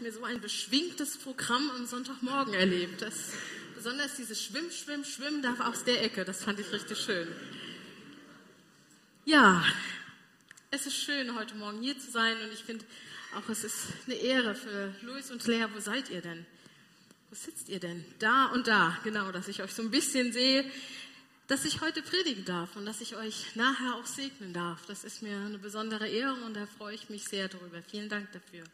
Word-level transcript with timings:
nicht 0.00 0.02
mehr 0.02 0.12
so 0.12 0.24
ein 0.24 0.40
beschwingtes 0.40 1.18
Programm 1.18 1.70
am 1.76 1.84
Sonntagmorgen 1.84 2.54
erlebt. 2.54 3.02
Das, 3.02 3.32
besonders 3.74 4.16
dieses 4.16 4.42
Schwimm, 4.42 4.70
Schwimm, 4.70 5.04
Schwimmen 5.04 5.42
darf 5.42 5.60
aus 5.60 5.84
der 5.84 6.02
Ecke. 6.02 6.24
Das 6.24 6.42
fand 6.42 6.58
ich 6.58 6.72
richtig 6.72 6.98
schön. 6.98 7.28
Ja, 9.26 9.62
es 10.70 10.86
ist 10.86 10.96
schön, 10.96 11.34
heute 11.34 11.54
Morgen 11.54 11.82
hier 11.82 11.98
zu 11.98 12.10
sein 12.10 12.34
und 12.42 12.50
ich 12.52 12.64
finde 12.64 12.86
auch, 13.36 13.46
es 13.50 13.62
ist 13.62 13.88
eine 14.06 14.14
Ehre 14.14 14.54
für 14.54 14.94
Luis 15.02 15.30
und 15.30 15.46
Lea. 15.46 15.66
Wo 15.74 15.80
seid 15.80 16.08
ihr 16.08 16.22
denn? 16.22 16.46
Wo 17.28 17.34
sitzt 17.34 17.68
ihr 17.68 17.78
denn? 17.78 18.02
Da 18.20 18.46
und 18.46 18.68
da, 18.68 18.96
genau, 19.04 19.30
dass 19.32 19.48
ich 19.48 19.62
euch 19.62 19.74
so 19.74 19.82
ein 19.82 19.90
bisschen 19.90 20.32
sehe, 20.32 20.64
dass 21.46 21.66
ich 21.66 21.82
heute 21.82 22.00
predigen 22.00 22.46
darf 22.46 22.74
und 22.74 22.86
dass 22.86 23.02
ich 23.02 23.16
euch 23.16 23.54
nachher 23.54 23.96
auch 23.96 24.06
segnen 24.06 24.54
darf. 24.54 24.86
Das 24.86 25.04
ist 25.04 25.20
mir 25.20 25.36
eine 25.36 25.58
besondere 25.58 26.08
Ehre 26.08 26.42
und 26.46 26.54
da 26.54 26.66
freue 26.78 26.94
ich 26.94 27.10
mich 27.10 27.24
sehr 27.24 27.48
darüber. 27.48 27.82
Vielen 27.82 28.08
Dank 28.08 28.32
dafür. 28.32 28.64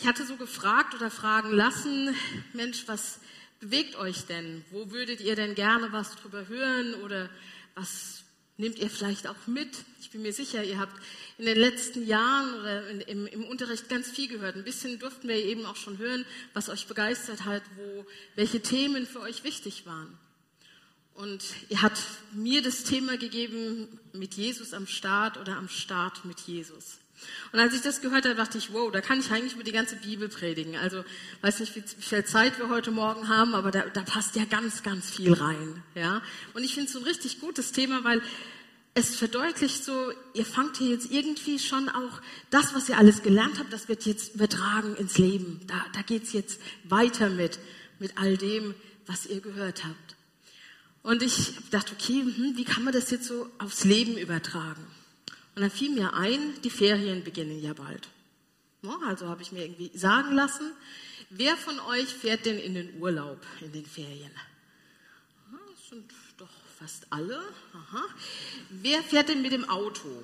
Ich 0.00 0.06
hatte 0.06 0.24
so 0.24 0.36
gefragt 0.36 0.94
oder 0.94 1.10
fragen 1.10 1.50
lassen, 1.52 2.16
Mensch, 2.54 2.84
was 2.86 3.20
bewegt 3.60 3.96
euch 3.96 4.24
denn? 4.24 4.64
Wo 4.70 4.90
würdet 4.90 5.20
ihr 5.20 5.36
denn 5.36 5.54
gerne 5.54 5.92
was 5.92 6.16
drüber 6.16 6.48
hören 6.48 6.94
oder 7.04 7.28
was 7.74 8.22
nehmt 8.56 8.78
ihr 8.78 8.88
vielleicht 8.88 9.26
auch 9.26 9.46
mit? 9.46 9.68
Ich 10.00 10.10
bin 10.10 10.22
mir 10.22 10.32
sicher, 10.32 10.64
ihr 10.64 10.78
habt 10.78 10.94
in 11.36 11.44
den 11.44 11.58
letzten 11.58 12.06
Jahren 12.06 12.54
oder 12.58 12.88
in, 12.88 13.00
im, 13.02 13.26
im, 13.26 13.44
Unterricht 13.44 13.90
ganz 13.90 14.10
viel 14.10 14.28
gehört. 14.28 14.56
Ein 14.56 14.64
bisschen 14.64 14.98
durften 14.98 15.28
wir 15.28 15.36
eben 15.36 15.66
auch 15.66 15.76
schon 15.76 15.98
hören, 15.98 16.24
was 16.54 16.70
euch 16.70 16.86
begeistert 16.86 17.44
hat, 17.44 17.62
wo, 17.76 18.06
welche 18.36 18.62
Themen 18.62 19.06
für 19.06 19.20
euch 19.20 19.44
wichtig 19.44 19.84
waren. 19.84 20.18
Und 21.20 21.44
ihr 21.68 21.82
habt 21.82 22.00
mir 22.32 22.62
das 22.62 22.82
Thema 22.82 23.18
gegeben 23.18 23.88
mit 24.14 24.34
Jesus 24.34 24.72
am 24.72 24.86
Start 24.86 25.36
oder 25.36 25.56
am 25.56 25.68
Start 25.68 26.24
mit 26.24 26.40
Jesus. 26.40 26.98
Und 27.52 27.58
als 27.58 27.74
ich 27.74 27.82
das 27.82 28.00
gehört 28.00 28.24
habe, 28.24 28.36
dachte 28.36 28.56
ich, 28.56 28.72
wow, 28.72 28.90
da 28.90 29.02
kann 29.02 29.20
ich 29.20 29.30
eigentlich 29.30 29.52
über 29.52 29.62
die 29.62 29.72
ganze 29.72 29.96
Bibel 29.96 30.30
predigen. 30.30 30.76
Also, 30.76 31.04
weiß 31.42 31.60
nicht, 31.60 31.76
wie 31.76 31.82
viel 31.82 32.24
Zeit 32.24 32.58
wir 32.58 32.70
heute 32.70 32.90
Morgen 32.90 33.28
haben, 33.28 33.54
aber 33.54 33.70
da, 33.70 33.82
da 33.82 34.00
passt 34.00 34.34
ja 34.34 34.46
ganz, 34.46 34.82
ganz 34.82 35.10
viel 35.10 35.34
rein. 35.34 35.82
Ja? 35.94 36.22
Und 36.54 36.64
ich 36.64 36.72
finde 36.72 36.86
es 36.86 36.94
so 36.94 37.00
ein 37.00 37.04
richtig 37.04 37.38
gutes 37.40 37.72
Thema, 37.72 38.02
weil 38.02 38.22
es 38.94 39.14
verdeutlicht 39.14 39.84
so, 39.84 40.12
ihr 40.32 40.46
fangt 40.46 40.78
hier 40.78 40.88
jetzt 40.88 41.10
irgendwie 41.10 41.58
schon 41.58 41.90
auch 41.90 42.22
das, 42.48 42.74
was 42.74 42.88
ihr 42.88 42.96
alles 42.96 43.22
gelernt 43.22 43.58
habt, 43.58 43.74
das 43.74 43.88
wird 43.88 44.06
jetzt 44.06 44.34
übertragen 44.34 44.96
ins 44.96 45.18
Leben. 45.18 45.60
Da, 45.66 45.84
da 45.92 46.00
geht's 46.00 46.32
jetzt 46.32 46.62
weiter 46.84 47.28
mit, 47.28 47.58
mit 47.98 48.16
all 48.16 48.38
dem, 48.38 48.74
was 49.06 49.26
ihr 49.26 49.42
gehört 49.42 49.84
habt. 49.84 50.16
Und 51.02 51.22
ich 51.22 51.54
dachte, 51.70 51.92
okay, 51.92 52.22
hm, 52.22 52.56
wie 52.56 52.64
kann 52.64 52.84
man 52.84 52.92
das 52.92 53.10
jetzt 53.10 53.26
so 53.26 53.50
aufs 53.58 53.84
Leben 53.84 54.18
übertragen? 54.18 54.86
Und 55.54 55.62
dann 55.62 55.70
fiel 55.70 55.90
mir 55.90 56.14
ein, 56.14 56.60
die 56.62 56.70
Ferien 56.70 57.24
beginnen 57.24 57.60
ja 57.60 57.72
bald. 57.72 58.08
Also 59.06 59.28
habe 59.28 59.42
ich 59.42 59.52
mir 59.52 59.62
irgendwie 59.62 59.96
sagen 59.96 60.34
lassen, 60.34 60.72
wer 61.30 61.56
von 61.56 61.78
euch 61.80 62.08
fährt 62.08 62.46
denn 62.46 62.58
in 62.58 62.74
den 62.74 63.00
Urlaub 63.00 63.40
in 63.60 63.72
den 63.72 63.84
Ferien? 63.84 64.30
Das 65.50 65.88
sind 65.90 66.10
doch 66.38 66.48
fast 66.78 67.06
alle. 67.10 67.42
Aha. 67.74 68.04
Wer 68.70 69.02
fährt 69.02 69.28
denn 69.28 69.42
mit 69.42 69.52
dem 69.52 69.68
Auto? 69.68 70.22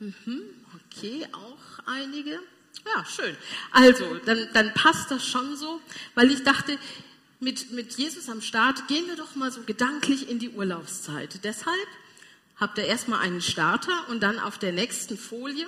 Mhm, 0.00 0.42
okay, 0.74 1.26
auch 1.32 1.86
einige. 1.86 2.40
Ja, 2.84 3.04
schön. 3.04 3.36
Also, 3.70 4.16
dann, 4.24 4.48
dann 4.52 4.74
passt 4.74 5.10
das 5.10 5.24
schon 5.24 5.56
so, 5.56 5.80
weil 6.14 6.30
ich 6.32 6.42
dachte, 6.42 6.78
mit, 7.42 7.72
mit 7.72 7.98
Jesus 7.98 8.28
am 8.28 8.40
Start 8.40 8.86
gehen 8.86 9.06
wir 9.08 9.16
doch 9.16 9.34
mal 9.34 9.50
so 9.50 9.62
gedanklich 9.62 10.30
in 10.30 10.38
die 10.38 10.50
Urlaubszeit. 10.50 11.40
Deshalb 11.42 11.88
habt 12.56 12.78
ihr 12.78 12.84
erstmal 12.84 13.18
einen 13.18 13.42
Starter 13.42 14.08
und 14.10 14.22
dann 14.22 14.38
auf 14.38 14.58
der 14.58 14.70
nächsten 14.70 15.18
Folie 15.18 15.66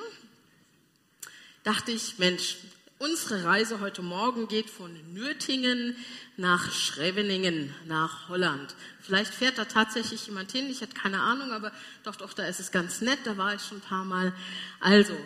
dachte 1.65 1.91
ich, 1.91 2.19
Mensch, 2.19 2.59
unsere 2.99 3.43
Reise 3.43 3.81
heute 3.81 4.03
Morgen 4.03 4.47
geht 4.47 4.71
von 4.71 4.93
Nürtingen 5.15 5.97
nach 6.37 6.71
Schreveningen, 6.71 7.75
nach 7.87 8.29
Holland. 8.29 8.77
Vielleicht 9.01 9.35
fährt 9.35 9.59
da 9.59 9.65
tatsächlich 9.65 10.29
jemand 10.29 10.53
hin, 10.53 10.71
ich 10.71 10.81
hätte 10.81 10.95
keine 10.95 11.21
Ahnung, 11.21 11.51
aber 11.51 11.73
doch, 12.05 12.15
doch, 12.15 12.35
da 12.35 12.47
ist 12.47 12.61
es 12.61 12.71
ganz 12.71 13.01
nett, 13.01 13.19
da 13.25 13.37
war 13.37 13.53
ich 13.53 13.63
schon 13.63 13.79
ein 13.79 13.89
paar 13.89 14.05
Mal. 14.05 14.33
Also, 14.79 15.17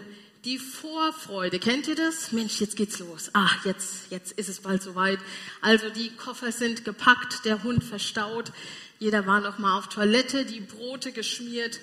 die 0.44 0.58
Vorfreude, 0.58 1.58
kennt 1.58 1.88
ihr 1.88 1.96
das? 1.96 2.32
Mensch, 2.32 2.60
jetzt 2.60 2.76
geht's 2.76 2.98
los. 3.00 3.30
Ah, 3.32 3.50
jetzt, 3.64 4.10
jetzt 4.10 4.32
ist 4.32 4.48
es 4.48 4.60
bald 4.60 4.82
soweit. 4.82 5.18
Also 5.60 5.90
die 5.90 6.10
Koffer 6.10 6.52
sind 6.52 6.84
gepackt, 6.84 7.44
der 7.44 7.62
Hund 7.64 7.82
verstaut, 7.82 8.52
jeder 8.98 9.26
war 9.26 9.40
noch 9.40 9.58
mal 9.58 9.78
auf 9.78 9.88
Toilette, 9.88 10.44
die 10.44 10.60
Brote 10.60 11.12
geschmiert. 11.12 11.80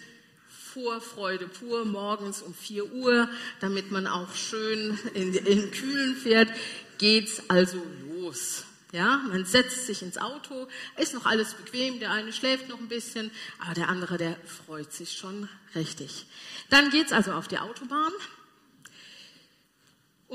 Vorfreude 0.73 1.47
pur, 1.47 1.85
morgens 1.85 2.41
um 2.41 2.53
4 2.53 2.91
Uhr, 2.91 3.29
damit 3.61 3.91
man 3.91 4.07
auch 4.07 4.33
schön 4.35 4.99
in, 5.13 5.33
in 5.33 5.71
Kühlen 5.71 6.15
fährt, 6.15 6.49
geht's 6.97 7.41
also 7.47 7.81
los. 8.09 8.65
Ja, 8.91 9.21
man 9.29 9.45
setzt 9.45 9.85
sich 9.85 10.01
ins 10.01 10.17
Auto, 10.17 10.67
ist 10.97 11.13
noch 11.13 11.25
alles 11.25 11.53
bequem, 11.53 11.99
der 11.99 12.11
eine 12.11 12.33
schläft 12.33 12.67
noch 12.67 12.79
ein 12.79 12.89
bisschen, 12.89 13.31
aber 13.59 13.73
der 13.73 13.87
andere, 13.87 14.17
der 14.17 14.35
freut 14.65 14.91
sich 14.91 15.13
schon 15.13 15.47
richtig. 15.75 16.25
Dann 16.69 16.89
geht's 16.89 17.13
also 17.13 17.31
auf 17.31 17.47
die 17.47 17.59
Autobahn 17.59 18.11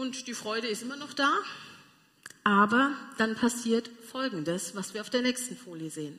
und 0.01 0.27
die 0.27 0.35
Freude 0.35 0.69
ist 0.69 0.83
immer 0.83 0.97
noch 0.97 1.13
da, 1.13 1.33
aber 2.43 2.93
dann 3.19 3.35
passiert 3.35 3.89
Folgendes, 4.11 4.75
was 4.75 4.95
wir 4.95 5.01
auf 5.03 5.11
der 5.11 5.23
nächsten 5.23 5.57
Folie 5.57 5.91
sehen. 5.91 6.19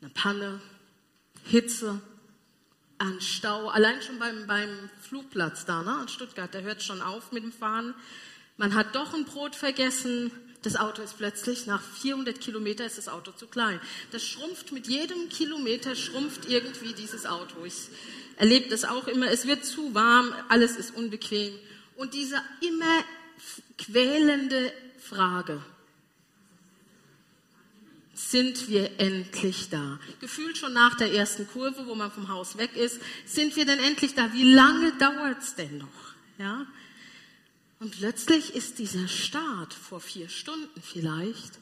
eine 0.00 0.10
Panne, 0.10 0.60
Hitze, 1.44 2.00
ein 2.98 3.20
Stau, 3.20 3.68
allein 3.68 4.00
schon 4.02 4.18
beim, 4.18 4.46
beim 4.46 4.90
Flugplatz 5.00 5.64
da, 5.64 5.82
ne, 5.82 5.98
in 6.02 6.08
Stuttgart, 6.08 6.52
der 6.52 6.62
hört 6.62 6.82
schon 6.82 7.02
auf 7.02 7.32
mit 7.32 7.42
dem 7.42 7.52
Fahren. 7.52 7.94
Man 8.56 8.74
hat 8.74 8.94
doch 8.94 9.14
ein 9.14 9.24
Brot 9.24 9.54
vergessen, 9.54 10.30
das 10.62 10.76
Auto 10.76 11.02
ist 11.02 11.16
plötzlich, 11.18 11.66
nach 11.66 11.82
400 11.82 12.40
Kilometer 12.40 12.84
ist 12.84 12.98
das 12.98 13.08
Auto 13.08 13.32
zu 13.32 13.46
klein. 13.46 13.80
Das 14.10 14.24
schrumpft 14.24 14.72
mit 14.72 14.88
jedem 14.88 15.28
Kilometer, 15.28 15.94
schrumpft 15.94 16.48
irgendwie 16.48 16.94
dieses 16.94 17.26
Auto. 17.26 17.64
Ich 17.64 17.88
erlebe 18.36 18.68
das 18.68 18.84
auch 18.84 19.06
immer, 19.06 19.30
es 19.30 19.46
wird 19.46 19.64
zu 19.64 19.94
warm, 19.94 20.32
alles 20.48 20.76
ist 20.76 20.96
unbequem. 20.96 21.54
Und 21.96 22.14
diese 22.14 22.36
immer 22.60 23.04
quälende 23.76 24.72
Frage, 24.98 25.62
sind 28.14 28.68
wir 28.68 28.98
endlich 28.98 29.70
da? 29.70 30.00
Gefühlt 30.20 30.58
schon 30.58 30.72
nach 30.72 30.96
der 30.96 31.12
ersten 31.14 31.46
Kurve, 31.46 31.86
wo 31.86 31.94
man 31.94 32.10
vom 32.10 32.28
Haus 32.28 32.58
weg 32.58 32.74
ist, 32.76 33.00
sind 33.24 33.54
wir 33.54 33.64
denn 33.64 33.78
endlich 33.78 34.14
da? 34.14 34.32
Wie 34.32 34.52
lange 34.52 34.92
dauert 34.98 35.40
es 35.40 35.54
denn 35.54 35.78
noch? 35.78 35.86
Ja? 36.36 36.66
Und 37.80 37.92
plötzlich 37.92 38.54
ist 38.54 38.78
dieser 38.78 39.06
Start 39.06 39.72
vor 39.72 40.00
vier 40.00 40.28
Stunden 40.28 40.82
vielleicht, 40.82 41.58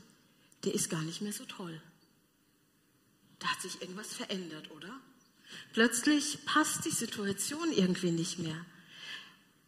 der 0.64 0.74
ist 0.74 0.88
gar 0.88 1.02
nicht 1.02 1.20
mehr 1.20 1.32
so 1.32 1.44
toll. 1.44 1.80
Da 3.38 3.48
hat 3.48 3.60
sich 3.60 3.80
irgendwas 3.82 4.14
verändert, 4.14 4.70
oder? 4.70 4.98
Plötzlich 5.72 6.38
passt 6.46 6.84
die 6.86 6.90
Situation 6.90 7.70
irgendwie 7.72 8.10
nicht 8.10 8.38
mehr. 8.38 8.64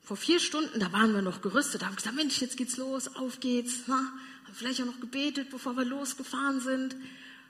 Vor 0.03 0.17
vier 0.17 0.41
Stunden, 0.41 0.81
da 0.81 0.91
waren 0.91 1.13
wir 1.13 1.21
noch 1.21 1.43
gerüstet, 1.43 1.83
da 1.83 1.87
haben 1.87 1.93
wir 1.93 1.99
gesagt, 1.99 2.17
Mensch, 2.17 2.41
jetzt 2.41 2.57
geht's 2.57 2.79
los, 2.79 3.09
auf 3.09 3.41
geht's. 3.41 3.83
Na? 3.87 3.97
Haben 4.45 4.55
vielleicht 4.55 4.81
auch 4.81 4.87
noch 4.87 5.01
gebetet, 5.01 5.51
bevor 5.51 5.77
wir 5.77 5.85
losgefahren 5.85 6.61
sind. 6.61 6.97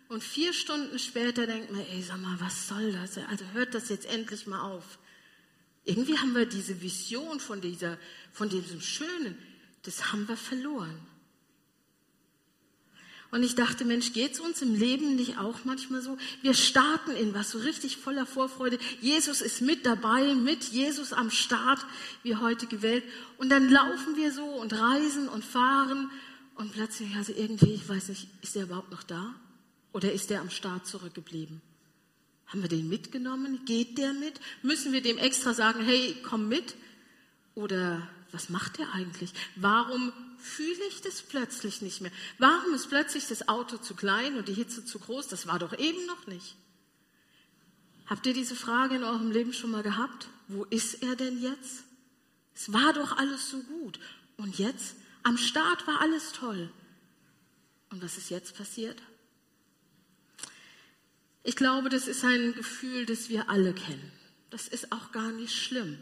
Und 0.08 0.24
vier 0.24 0.52
Stunden 0.52 0.98
später 0.98 1.46
denkt 1.46 1.70
man, 1.70 1.82
ey, 1.82 2.02
sag 2.02 2.20
mal, 2.20 2.40
was 2.40 2.66
soll 2.66 2.92
das? 2.92 3.16
Also 3.28 3.44
hört 3.52 3.74
das 3.74 3.90
jetzt 3.90 4.06
endlich 4.06 4.48
mal 4.48 4.60
auf. 4.60 4.98
Irgendwie 5.88 6.18
haben 6.18 6.34
wir 6.34 6.44
diese 6.44 6.82
Vision 6.82 7.40
von 7.40 7.62
dieser, 7.62 7.96
von 8.30 8.50
diesem 8.50 8.82
Schönen, 8.82 9.38
das 9.84 10.12
haben 10.12 10.28
wir 10.28 10.36
verloren. 10.36 11.00
Und 13.30 13.42
ich 13.42 13.54
dachte, 13.54 13.86
Mensch, 13.86 14.12
geht's 14.12 14.38
uns 14.38 14.60
im 14.60 14.74
Leben 14.74 15.16
nicht 15.16 15.38
auch 15.38 15.64
manchmal 15.64 16.02
so? 16.02 16.18
Wir 16.42 16.52
starten 16.52 17.12
in 17.12 17.32
was 17.32 17.52
so 17.52 17.58
richtig 17.58 17.96
voller 17.96 18.26
Vorfreude. 18.26 18.78
Jesus 19.00 19.40
ist 19.40 19.62
mit 19.62 19.86
dabei, 19.86 20.34
mit 20.34 20.64
Jesus 20.64 21.14
am 21.14 21.30
Start, 21.30 21.86
wie 22.22 22.36
heute 22.36 22.66
gewählt. 22.66 23.04
Und 23.38 23.48
dann 23.48 23.70
laufen 23.70 24.14
wir 24.16 24.30
so 24.30 24.44
und 24.44 24.74
reisen 24.74 25.26
und 25.30 25.42
fahren. 25.42 26.10
Und 26.54 26.72
plötzlich, 26.74 27.16
also 27.16 27.32
irgendwie, 27.32 27.72
ich 27.72 27.88
weiß 27.88 28.10
nicht, 28.10 28.28
ist 28.42 28.56
der 28.56 28.64
überhaupt 28.64 28.90
noch 28.90 29.04
da? 29.04 29.34
Oder 29.94 30.12
ist 30.12 30.28
der 30.28 30.42
am 30.42 30.50
Start 30.50 30.86
zurückgeblieben? 30.86 31.62
Haben 32.48 32.62
wir 32.62 32.68
den 32.68 32.88
mitgenommen? 32.88 33.64
Geht 33.64 33.98
der 33.98 34.12
mit? 34.12 34.40
Müssen 34.62 34.92
wir 34.92 35.02
dem 35.02 35.18
extra 35.18 35.54
sagen, 35.54 35.84
hey, 35.84 36.16
komm 36.22 36.48
mit? 36.48 36.74
Oder 37.54 38.08
was 38.32 38.48
macht 38.48 38.78
der 38.78 38.92
eigentlich? 38.94 39.32
Warum 39.56 40.12
fühle 40.38 40.84
ich 40.88 41.02
das 41.02 41.22
plötzlich 41.22 41.82
nicht 41.82 42.00
mehr? 42.00 42.12
Warum 42.38 42.72
ist 42.74 42.88
plötzlich 42.88 43.26
das 43.26 43.48
Auto 43.48 43.76
zu 43.76 43.94
klein 43.94 44.36
und 44.36 44.48
die 44.48 44.54
Hitze 44.54 44.84
zu 44.84 44.98
groß? 44.98 45.28
Das 45.28 45.46
war 45.46 45.58
doch 45.58 45.78
eben 45.78 46.06
noch 46.06 46.26
nicht. 46.26 46.56
Habt 48.06 48.26
ihr 48.26 48.32
diese 48.32 48.56
Frage 48.56 48.96
in 48.96 49.04
eurem 49.04 49.30
Leben 49.30 49.52
schon 49.52 49.70
mal 49.70 49.82
gehabt? 49.82 50.28
Wo 50.48 50.64
ist 50.64 51.02
er 51.02 51.16
denn 51.16 51.42
jetzt? 51.42 51.84
Es 52.54 52.72
war 52.72 52.94
doch 52.94 53.16
alles 53.18 53.50
so 53.50 53.60
gut. 53.62 54.00
Und 54.38 54.58
jetzt? 54.58 54.96
Am 55.22 55.36
Start 55.36 55.86
war 55.86 56.00
alles 56.00 56.32
toll. 56.32 56.70
Und 57.90 58.02
was 58.02 58.16
ist 58.16 58.30
jetzt 58.30 58.56
passiert? 58.56 59.02
Ich 61.48 61.56
glaube, 61.56 61.88
das 61.88 62.08
ist 62.08 62.24
ein 62.24 62.52
Gefühl, 62.52 63.06
das 63.06 63.30
wir 63.30 63.48
alle 63.48 63.72
kennen. 63.72 64.12
Das 64.50 64.68
ist 64.68 64.92
auch 64.92 65.12
gar 65.12 65.32
nicht 65.32 65.56
schlimm. 65.56 65.96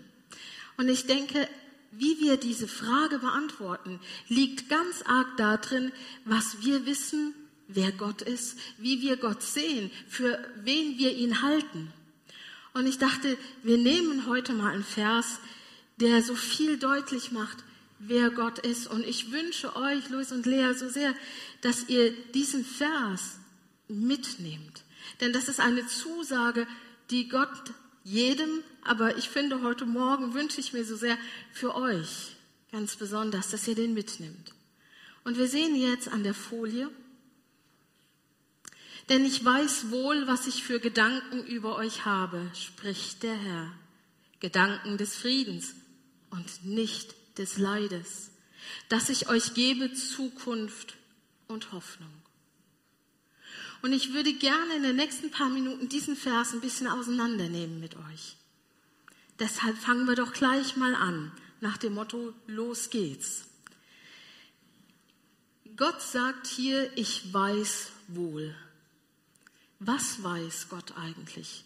Und 0.76 0.88
ich 0.88 1.06
denke, 1.06 1.48
wie 1.92 2.18
wir 2.18 2.36
diese 2.36 2.66
Frage 2.66 3.20
beantworten, 3.20 4.00
liegt 4.26 4.68
ganz 4.68 5.02
arg 5.02 5.36
darin, 5.36 5.92
was 6.24 6.64
wir 6.64 6.84
wissen, 6.84 7.32
wer 7.68 7.92
Gott 7.92 8.22
ist, 8.22 8.58
wie 8.78 9.02
wir 9.02 9.18
Gott 9.18 9.40
sehen, 9.40 9.92
für 10.08 10.36
wen 10.64 10.98
wir 10.98 11.14
ihn 11.14 11.42
halten. 11.42 11.92
Und 12.74 12.88
ich 12.88 12.98
dachte, 12.98 13.38
wir 13.62 13.78
nehmen 13.78 14.26
heute 14.26 14.52
mal 14.52 14.72
einen 14.72 14.82
Vers, 14.82 15.38
der 16.00 16.24
so 16.24 16.34
viel 16.34 16.76
deutlich 16.76 17.30
macht, 17.30 17.58
wer 18.00 18.30
Gott 18.30 18.58
ist. 18.58 18.88
Und 18.88 19.06
ich 19.06 19.30
wünsche 19.30 19.76
euch, 19.76 20.08
Luis 20.08 20.32
und 20.32 20.44
Lea, 20.44 20.72
so 20.74 20.88
sehr, 20.88 21.14
dass 21.60 21.88
ihr 21.88 22.10
diesen 22.34 22.64
Vers 22.64 23.38
mitnehmt. 23.86 24.82
Denn 25.20 25.32
das 25.32 25.48
ist 25.48 25.60
eine 25.60 25.86
Zusage, 25.86 26.66
die 27.10 27.28
Gott 27.28 27.72
jedem, 28.04 28.62
aber 28.84 29.16
ich 29.16 29.28
finde, 29.28 29.62
heute 29.62 29.86
Morgen 29.86 30.34
wünsche 30.34 30.60
ich 30.60 30.72
mir 30.72 30.84
so 30.84 30.96
sehr 30.96 31.18
für 31.52 31.74
euch 31.74 32.36
ganz 32.70 32.96
besonders, 32.96 33.50
dass 33.50 33.66
ihr 33.66 33.74
den 33.74 33.94
mitnimmt. 33.94 34.52
Und 35.24 35.38
wir 35.38 35.48
sehen 35.48 35.74
jetzt 35.74 36.08
an 36.08 36.22
der 36.22 36.34
Folie, 36.34 36.90
denn 39.08 39.24
ich 39.24 39.44
weiß 39.44 39.90
wohl, 39.90 40.26
was 40.26 40.46
ich 40.46 40.62
für 40.62 40.80
Gedanken 40.80 41.44
über 41.44 41.76
euch 41.76 42.04
habe, 42.04 42.50
spricht 42.54 43.22
der 43.22 43.36
Herr. 43.36 43.72
Gedanken 44.40 44.98
des 44.98 45.14
Friedens 45.14 45.74
und 46.30 46.64
nicht 46.64 47.14
des 47.38 47.56
Leides, 47.56 48.30
dass 48.88 49.08
ich 49.08 49.28
euch 49.28 49.54
gebe 49.54 49.92
Zukunft 49.94 50.94
und 51.48 51.72
Hoffnung. 51.72 52.12
Und 53.86 53.92
ich 53.92 54.12
würde 54.12 54.32
gerne 54.32 54.74
in 54.74 54.82
den 54.82 54.96
nächsten 54.96 55.30
paar 55.30 55.48
Minuten 55.48 55.88
diesen 55.88 56.16
Vers 56.16 56.52
ein 56.52 56.60
bisschen 56.60 56.88
auseinandernehmen 56.88 57.78
mit 57.78 57.94
euch. 57.94 58.36
Deshalb 59.38 59.78
fangen 59.78 60.08
wir 60.08 60.16
doch 60.16 60.32
gleich 60.32 60.74
mal 60.76 60.96
an, 60.96 61.30
nach 61.60 61.76
dem 61.76 61.94
Motto, 61.94 62.34
los 62.48 62.90
geht's. 62.90 63.44
Gott 65.76 66.02
sagt 66.02 66.48
hier, 66.48 66.90
ich 66.98 67.32
weiß 67.32 67.92
wohl. 68.08 68.56
Was 69.78 70.20
weiß 70.20 70.68
Gott 70.68 70.94
eigentlich? 70.96 71.64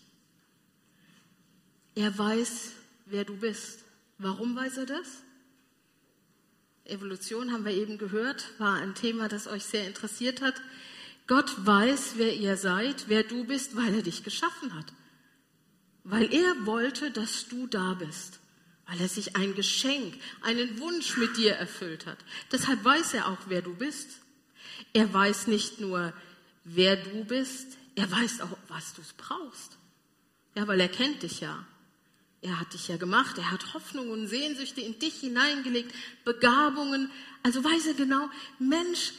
Er 1.95 2.19
weiß, 2.19 2.73
wer 3.07 3.25
du 3.25 3.35
bist. 3.35 3.79
Warum 4.19 4.55
weiß 4.55 4.77
er 4.77 4.85
das? 4.85 5.07
Evolution 6.85 7.51
haben 7.51 7.65
wir 7.65 7.73
eben 7.73 7.97
gehört, 7.97 8.45
war 8.59 8.75
ein 8.75 8.95
Thema, 8.95 9.29
das 9.29 9.47
euch 9.47 9.65
sehr 9.65 9.87
interessiert 9.87 10.43
hat. 10.43 10.61
Gott 11.31 11.65
weiß, 11.65 12.15
wer 12.17 12.35
ihr 12.35 12.57
seid, 12.57 13.05
wer 13.07 13.23
du 13.23 13.45
bist, 13.45 13.77
weil 13.77 13.95
er 13.95 14.03
dich 14.03 14.25
geschaffen 14.25 14.75
hat. 14.75 14.87
Weil 16.03 16.35
er 16.35 16.67
wollte, 16.67 17.13
dass 17.13 17.47
du 17.47 17.69
da 17.69 17.95
bist. 17.95 18.41
Weil 18.89 19.01
er 19.01 19.09
sich 19.09 19.37
ein 19.37 19.55
Geschenk, 19.55 20.15
einen 20.43 20.81
Wunsch 20.81 21.17
mit 21.19 21.37
dir 21.37 21.53
erfüllt 21.53 22.05
hat. 22.07 22.19
Deshalb 22.51 22.85
weiß 22.85 23.15
er 23.15 23.29
auch, 23.29 23.39
wer 23.47 23.63
du 23.63 23.73
bist. 23.77 24.09
Er 24.93 25.15
weiß 25.15 25.47
nicht 25.47 25.79
nur, 25.79 26.13
wer 26.65 26.97
du 26.97 27.23
bist, 27.23 27.79
er 27.95 28.11
weiß 28.11 28.41
auch, 28.41 28.59
was 28.67 28.95
du 28.95 29.03
brauchst. 29.17 29.79
Ja, 30.57 30.67
weil 30.67 30.81
er 30.81 30.89
kennt 30.89 31.23
dich 31.23 31.39
ja. 31.39 31.65
Er 32.43 32.59
hat 32.59 32.75
dich 32.75 32.89
ja 32.89 32.97
gemacht. 32.97 33.39
Er 33.39 33.53
hat 33.53 33.73
Hoffnungen 33.73 34.11
und 34.11 34.27
Sehnsüchte 34.27 34.81
in 34.81 34.99
dich 34.99 35.21
hineingelegt, 35.21 35.95
Begabungen. 36.25 37.09
Also 37.45 37.63
weiß 37.63 37.87
er 37.87 37.95
genau, 37.95 38.29
Mensch, 38.59 39.13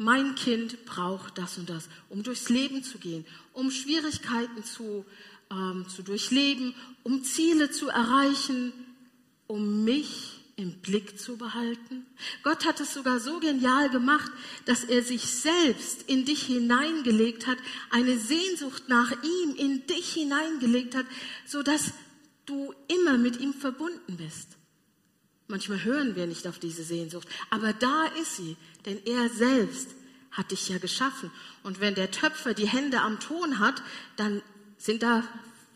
mein 0.00 0.34
Kind 0.34 0.86
braucht 0.86 1.36
das 1.36 1.58
und 1.58 1.68
das, 1.68 1.90
um 2.08 2.22
durchs 2.22 2.48
Leben 2.48 2.82
zu 2.82 2.96
gehen, 2.96 3.26
um 3.52 3.70
Schwierigkeiten 3.70 4.64
zu, 4.64 5.04
ähm, 5.50 5.84
zu 5.94 6.02
durchleben, 6.02 6.74
um 7.02 7.22
Ziele 7.22 7.70
zu 7.70 7.90
erreichen, 7.90 8.72
um 9.46 9.84
mich 9.84 10.40
im 10.56 10.72
Blick 10.80 11.20
zu 11.20 11.36
behalten? 11.36 12.06
Gott 12.42 12.64
hat 12.64 12.80
es 12.80 12.94
sogar 12.94 13.20
so 13.20 13.40
genial 13.40 13.90
gemacht, 13.90 14.32
dass 14.64 14.84
er 14.84 15.02
sich 15.02 15.26
selbst 15.26 16.08
in 16.08 16.24
dich 16.24 16.44
hineingelegt 16.44 17.46
hat, 17.46 17.58
eine 17.90 18.18
Sehnsucht 18.18 18.88
nach 18.88 19.12
ihm 19.22 19.54
in 19.54 19.86
dich 19.86 20.14
hineingelegt 20.14 20.94
hat, 20.94 21.04
so 21.44 21.62
dass 21.62 21.92
du 22.46 22.72
immer 22.88 23.18
mit 23.18 23.38
ihm 23.38 23.52
verbunden 23.52 24.16
bist. 24.16 24.59
Manchmal 25.50 25.82
hören 25.82 26.14
wir 26.14 26.26
nicht 26.28 26.46
auf 26.46 26.60
diese 26.60 26.84
Sehnsucht, 26.84 27.26
aber 27.50 27.72
da 27.72 28.04
ist 28.22 28.36
sie, 28.36 28.56
denn 28.86 29.04
er 29.04 29.28
selbst 29.28 29.88
hat 30.30 30.52
dich 30.52 30.68
ja 30.68 30.78
geschaffen. 30.78 31.32
Und 31.64 31.80
wenn 31.80 31.96
der 31.96 32.12
Töpfer 32.12 32.54
die 32.54 32.68
Hände 32.68 33.00
am 33.00 33.18
Ton 33.18 33.58
hat, 33.58 33.82
dann 34.16 34.42
sind 34.78 35.02
da 35.02 35.24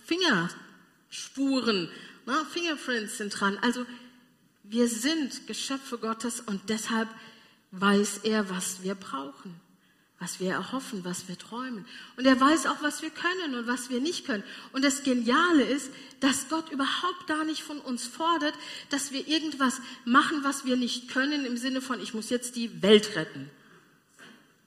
Fingerspuren, 0.06 1.88
ne? 2.24 2.46
Fingerprints 2.52 3.18
sind 3.18 3.30
dran. 3.30 3.58
Also 3.62 3.84
wir 4.62 4.88
sind 4.88 5.48
Geschöpfe 5.48 5.98
Gottes 5.98 6.40
und 6.40 6.68
deshalb 6.68 7.08
weiß 7.72 8.18
er, 8.22 8.48
was 8.50 8.84
wir 8.84 8.94
brauchen, 8.94 9.60
was 10.24 10.40
wir 10.40 10.52
erhoffen, 10.52 11.04
was 11.04 11.28
wir 11.28 11.36
träumen. 11.36 11.84
Und 12.16 12.24
er 12.24 12.40
weiß 12.40 12.64
auch, 12.66 12.80
was 12.80 13.02
wir 13.02 13.10
können 13.10 13.54
und 13.54 13.66
was 13.66 13.90
wir 13.90 14.00
nicht 14.00 14.24
können. 14.24 14.42
Und 14.72 14.82
das 14.82 15.02
Geniale 15.02 15.64
ist, 15.64 15.90
dass 16.20 16.48
Gott 16.48 16.70
überhaupt 16.70 17.26
gar 17.26 17.44
nicht 17.44 17.62
von 17.62 17.78
uns 17.78 18.06
fordert, 18.06 18.54
dass 18.88 19.12
wir 19.12 19.28
irgendwas 19.28 19.82
machen, 20.06 20.38
was 20.42 20.64
wir 20.64 20.76
nicht 20.76 21.08
können, 21.08 21.44
im 21.44 21.58
Sinne 21.58 21.82
von, 21.82 22.00
ich 22.00 22.14
muss 22.14 22.30
jetzt 22.30 22.56
die 22.56 22.80
Welt 22.80 23.16
retten. 23.16 23.50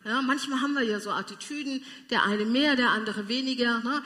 Ja, 0.06 0.21
manchmal 0.21 0.62
haben 0.62 0.75
wir 0.75 0.83
ja 0.83 1.00
so 1.00 1.09
Attitüden, 1.09 1.83
der 2.12 2.24
eine 2.24 2.45
mehr, 2.45 2.75
der 2.75 2.92
andere 2.92 3.27
weniger. 3.27 3.80
Ne? 3.80 4.03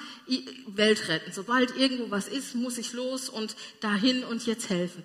Welt 0.67 1.09
retten. 1.09 1.33
Sobald 1.33 1.75
irgendwo 1.75 2.11
was 2.11 2.29
ist, 2.29 2.55
muss 2.55 2.77
ich 2.77 2.93
los 2.93 3.27
und 3.27 3.57
dahin 3.81 4.23
und 4.23 4.45
jetzt 4.45 4.69
helfen. 4.69 5.03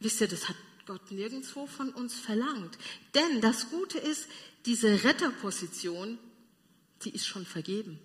Wisst 0.00 0.22
ihr, 0.22 0.28
das 0.28 0.48
hat 0.48 0.56
Gott 0.86 1.12
nirgendwo 1.12 1.66
von 1.66 1.90
uns 1.90 2.18
verlangt. 2.18 2.76
Denn 3.14 3.42
das 3.42 3.68
Gute 3.70 3.98
ist, 3.98 4.26
diese 4.66 5.04
Retterposition, 5.04 6.18
die 7.04 7.10
ist 7.10 7.26
schon 7.26 7.46
vergeben. 7.46 7.98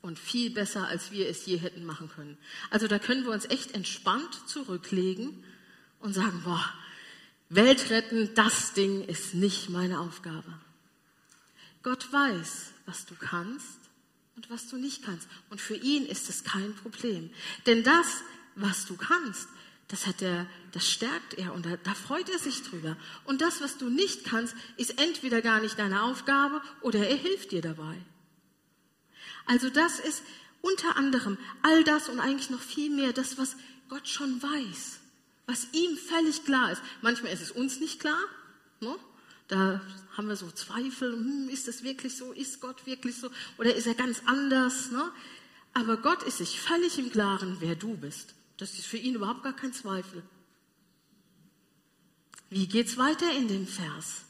Und 0.00 0.18
viel 0.18 0.50
besser, 0.50 0.86
als 0.86 1.10
wir 1.10 1.28
es 1.28 1.44
je 1.44 1.56
hätten 1.56 1.84
machen 1.84 2.08
können. 2.08 2.38
Also 2.70 2.86
da 2.86 2.98
können 2.98 3.24
wir 3.24 3.32
uns 3.32 3.46
echt 3.46 3.72
entspannt 3.74 4.32
zurücklegen 4.46 5.42
und 5.98 6.14
sagen, 6.14 6.40
boah, 6.44 6.72
Welt 7.48 7.90
retten, 7.90 8.32
das 8.34 8.74
Ding 8.74 9.02
ist 9.04 9.34
nicht 9.34 9.70
meine 9.70 10.00
Aufgabe. 10.00 10.60
Gott 11.82 12.12
weiß, 12.12 12.72
was 12.86 13.06
du 13.06 13.14
kannst 13.14 13.78
und 14.36 14.50
was 14.50 14.68
du 14.68 14.76
nicht 14.76 15.02
kannst. 15.02 15.28
Und 15.50 15.60
für 15.60 15.76
ihn 15.76 16.06
ist 16.06 16.28
es 16.28 16.44
kein 16.44 16.74
Problem. 16.76 17.30
Denn 17.66 17.82
das, 17.82 18.22
was 18.54 18.86
du 18.86 18.96
kannst, 18.96 19.48
das 19.88 20.06
hat 20.06 20.20
er, 20.20 20.46
das 20.72 20.88
stärkt 20.88 21.34
er 21.34 21.54
und 21.54 21.64
da, 21.64 21.76
da 21.78 21.94
freut 21.94 22.28
er 22.28 22.38
sich 22.38 22.62
drüber. 22.62 22.96
Und 23.24 23.40
das, 23.40 23.62
was 23.62 23.78
du 23.78 23.88
nicht 23.88 24.24
kannst, 24.24 24.54
ist 24.76 25.00
entweder 25.00 25.40
gar 25.40 25.60
nicht 25.60 25.78
deine 25.78 26.02
Aufgabe 26.02 26.60
oder 26.82 27.06
er 27.06 27.16
hilft 27.16 27.52
dir 27.52 27.62
dabei. 27.62 27.96
Also 29.46 29.70
das 29.70 29.98
ist 29.98 30.22
unter 30.60 30.96
anderem 30.96 31.38
all 31.62 31.84
das 31.84 32.10
und 32.10 32.20
eigentlich 32.20 32.50
noch 32.50 32.60
viel 32.60 32.90
mehr 32.90 33.14
das, 33.14 33.38
was 33.38 33.56
Gott 33.88 34.06
schon 34.06 34.42
weiß, 34.42 34.98
was 35.46 35.68
ihm 35.72 35.96
völlig 35.96 36.44
klar 36.44 36.70
ist. 36.70 36.82
Manchmal 37.00 37.32
ist 37.32 37.40
es 37.40 37.50
uns 37.50 37.80
nicht 37.80 37.98
klar, 37.98 38.20
ne? 38.80 38.94
da 39.48 39.80
haben 40.16 40.28
wir 40.28 40.36
so 40.36 40.50
Zweifel, 40.50 41.12
hm, 41.12 41.48
ist 41.48 41.66
das 41.66 41.82
wirklich 41.82 42.14
so, 42.14 42.32
ist 42.32 42.60
Gott 42.60 42.84
wirklich 42.84 43.16
so 43.16 43.30
oder 43.56 43.74
ist 43.74 43.86
er 43.86 43.94
ganz 43.94 44.22
anders? 44.26 44.90
Ne? 44.90 45.10
Aber 45.72 45.96
Gott 45.96 46.22
ist 46.24 46.38
sich 46.38 46.60
völlig 46.60 46.98
im 46.98 47.10
Klaren, 47.10 47.56
wer 47.60 47.74
du 47.74 47.96
bist. 47.96 48.34
Das 48.58 48.74
ist 48.74 48.86
für 48.86 48.98
ihn 48.98 49.14
überhaupt 49.14 49.42
gar 49.42 49.54
kein 49.54 49.72
Zweifel. 49.72 50.22
Wie 52.50 52.66
geht's 52.66 52.98
weiter 52.98 53.30
in 53.32 53.48
dem 53.48 53.66
Vers? 53.66 54.22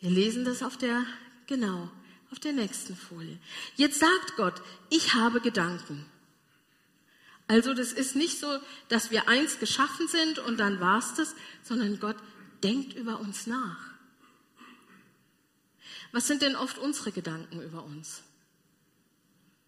Wir 0.00 0.10
lesen 0.10 0.44
das 0.44 0.62
auf 0.62 0.76
der, 0.76 1.04
genau, 1.46 1.90
auf 2.30 2.38
der 2.38 2.52
nächsten 2.52 2.96
Folie. 2.96 3.38
Jetzt 3.76 4.00
sagt 4.00 4.36
Gott, 4.36 4.60
ich 4.88 5.14
habe 5.14 5.40
Gedanken. 5.40 6.04
Also 7.46 7.74
das 7.74 7.92
ist 7.92 8.16
nicht 8.16 8.38
so, 8.38 8.58
dass 8.88 9.10
wir 9.10 9.28
eins 9.28 9.58
geschaffen 9.58 10.08
sind 10.08 10.38
und 10.38 10.58
dann 10.58 10.80
war's 10.80 11.14
das, 11.14 11.34
sondern 11.62 11.98
Gott 12.00 12.16
denkt 12.62 12.94
über 12.94 13.20
uns 13.20 13.46
nach. 13.46 13.90
Was 16.12 16.26
sind 16.26 16.42
denn 16.42 16.56
oft 16.56 16.78
unsere 16.78 17.12
Gedanken 17.12 17.60
über 17.60 17.84
uns? 17.84 18.22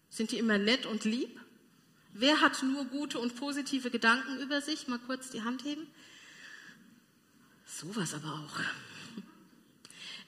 Sind 0.09 0.31
die 0.31 0.39
immer 0.39 0.57
nett 0.57 0.85
und 0.85 1.05
lieb? 1.05 1.39
Wer 2.13 2.41
hat 2.41 2.61
nur 2.63 2.85
gute 2.85 3.19
und 3.19 3.35
positive 3.35 3.89
Gedanken 3.89 4.37
über 4.39 4.61
sich? 4.61 4.87
Mal 4.87 4.99
kurz 4.99 5.31
die 5.31 5.41
Hand 5.41 5.63
heben. 5.63 5.87
Sowas 7.65 8.13
aber 8.13 8.33
auch. 8.33 8.59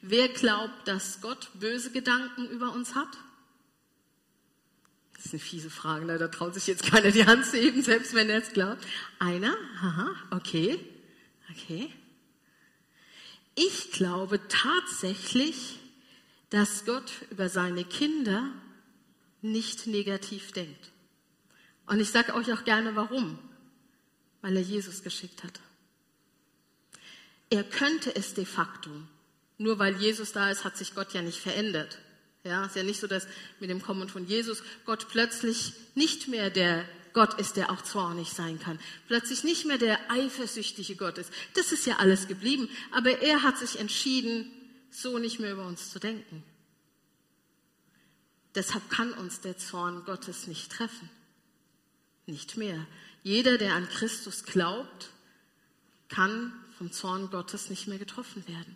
Wer 0.02 0.28
glaubt, 0.30 0.88
dass 0.88 1.22
Gott 1.22 1.52
böse 1.60 1.92
Gedanken 1.92 2.48
über 2.50 2.74
uns 2.74 2.96
hat? 2.96 3.10
Das 5.16 5.28
ist 5.28 5.34
eine 5.34 5.40
fiese 5.40 5.70
Frage, 5.70 6.06
ne? 6.06 6.18
da 6.18 6.28
traut 6.28 6.54
sich 6.54 6.68
jetzt 6.68 6.84
keiner 6.84 7.12
die 7.12 7.26
Hand 7.26 7.46
zu 7.46 7.58
heben, 7.58 7.82
selbst 7.82 8.14
wenn 8.14 8.30
er 8.30 8.40
es 8.40 8.52
glaubt. 8.52 8.86
Einer? 9.20 9.56
Aha, 9.82 10.16
okay. 10.32 10.80
Okay. 11.52 11.92
Ich 13.56 13.92
glaube 13.92 14.40
tatsächlich, 14.50 15.80
dass 16.50 16.86
Gott 16.86 17.12
über 17.32 17.50
seine 17.50 17.86
Kinder 17.86 18.52
nicht 19.42 19.88
negativ 19.88 20.52
denkt. 20.52 20.92
Und 21.88 22.00
ich 22.00 22.10
sage 22.10 22.34
euch 22.34 22.52
auch 22.54 22.64
gerne 22.64 22.96
warum. 22.96 23.40
weil 24.46 24.58
er 24.58 24.62
Jesus 24.62 25.02
geschickt 25.02 25.44
hat. 25.44 25.60
Er 27.50 27.64
könnte 27.64 28.16
es 28.16 28.36
de 28.36 28.46
facto. 28.46 28.92
Nur 29.58 29.80
weil 29.80 29.96
Jesus 29.96 30.34
da 30.34 30.52
ist, 30.52 30.64
hat 30.64 30.78
sich 30.78 30.94
Gott 30.94 31.14
ja 31.16 31.24
nicht 31.24 31.40
verändert. 31.40 31.98
Ja, 32.44 32.64
ist 32.66 32.76
ja 32.76 32.84
nicht 32.84 33.00
so, 33.00 33.08
dass 33.08 33.28
mit 33.60 33.72
dem 33.72 33.82
Kommen 33.82 34.08
von 34.08 34.28
Jesus 34.28 34.62
Gott 34.86 35.08
plötzlich 35.10 35.74
nicht 35.96 36.28
mehr 36.28 36.52
der 36.52 36.88
Gott 37.14 37.40
ist, 37.40 37.56
der 37.56 37.72
auch 37.72 37.82
zornig 37.82 38.34
sein 38.34 38.60
kann. 38.60 38.78
Plötzlich 39.08 39.44
nicht 39.44 39.66
mehr 39.66 39.80
der 39.80 40.12
eifersüchtige 40.12 40.96
Gott 40.96 41.18
ist. 41.18 41.32
Das 41.56 41.72
ist 41.72 41.88
ja 41.88 41.96
alles 41.96 42.28
geblieben. 42.28 42.70
Aber 42.92 43.20
er 43.24 43.42
hat 43.42 43.58
sich 43.58 43.80
entschieden, 43.80 44.52
so 44.92 45.18
nicht 45.18 45.40
mehr 45.40 45.54
über 45.54 45.66
uns 45.66 45.90
zu 45.90 45.98
denken. 45.98 46.44
Deshalb 48.54 48.92
kann 48.92 49.12
uns 49.14 49.42
der 49.42 49.58
Zorn 49.58 50.06
Gottes 50.06 50.46
nicht 50.46 50.72
treffen. 50.72 51.10
Nicht 52.26 52.58
mehr. 52.58 52.86
Jeder, 53.24 53.58
der 53.58 53.74
an 53.74 53.88
Christus 53.90 54.44
glaubt, 54.44 55.10
kann 56.10 56.54
vom 56.78 56.92
Zorn 56.92 57.30
Gottes 57.30 57.70
nicht 57.70 57.88
mehr 57.88 57.98
getroffen 57.98 58.48
werden. 58.48 58.76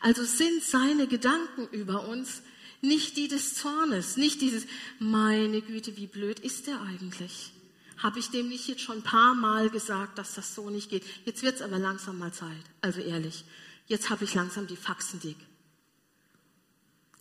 Also 0.00 0.24
sind 0.24 0.62
seine 0.62 1.06
Gedanken 1.06 1.68
über 1.68 2.08
uns 2.08 2.42
nicht 2.80 3.16
die 3.16 3.28
des 3.28 3.54
Zornes, 3.54 4.16
nicht 4.16 4.40
dieses, 4.40 4.66
meine 4.98 5.62
Güte, 5.62 5.96
wie 5.96 6.06
blöd 6.06 6.38
ist 6.40 6.68
er 6.68 6.80
eigentlich? 6.82 7.52
Habe 7.98 8.20
ich 8.20 8.30
dem 8.30 8.48
nicht 8.48 8.68
jetzt 8.68 8.82
schon 8.82 8.98
ein 8.98 9.02
paar 9.02 9.34
Mal 9.34 9.70
gesagt, 9.70 10.18
dass 10.18 10.34
das 10.34 10.54
so 10.54 10.70
nicht 10.70 10.88
geht? 10.88 11.02
Jetzt 11.24 11.42
wird 11.42 11.56
es 11.56 11.62
aber 11.62 11.78
langsam 11.78 12.18
mal 12.18 12.32
Zeit. 12.32 12.64
Also 12.80 13.00
ehrlich, 13.00 13.44
jetzt 13.88 14.10
habe 14.10 14.24
ich 14.24 14.34
langsam 14.34 14.68
die 14.68 14.76
Faxen 14.76 15.18
dick. 15.18 15.36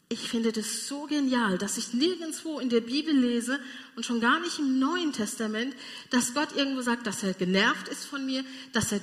Ich 0.09 0.29
finde 0.29 0.53
das 0.53 0.87
so 0.87 1.05
genial, 1.05 1.57
dass 1.57 1.77
ich 1.77 1.93
nirgendwo 1.93 2.59
in 2.59 2.69
der 2.69 2.79
Bibel 2.79 3.13
lese 3.13 3.59
und 3.95 4.05
schon 4.05 4.21
gar 4.21 4.39
nicht 4.39 4.57
im 4.57 4.79
Neuen 4.79 5.11
Testament, 5.11 5.75
dass 6.11 6.33
Gott 6.33 6.55
irgendwo 6.55 6.81
sagt, 6.81 7.05
dass 7.05 7.23
er 7.23 7.33
genervt 7.33 7.89
ist 7.89 8.05
von 8.05 8.25
mir, 8.25 8.45
dass 8.71 8.93
er 8.93 9.01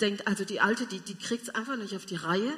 denkt, 0.00 0.26
also 0.26 0.44
die 0.44 0.60
Alte, 0.60 0.86
die, 0.86 1.00
die 1.00 1.16
kriegt 1.16 1.44
es 1.44 1.54
einfach 1.54 1.76
nicht 1.76 1.94
auf 1.94 2.06
die 2.06 2.16
Reihe. 2.16 2.56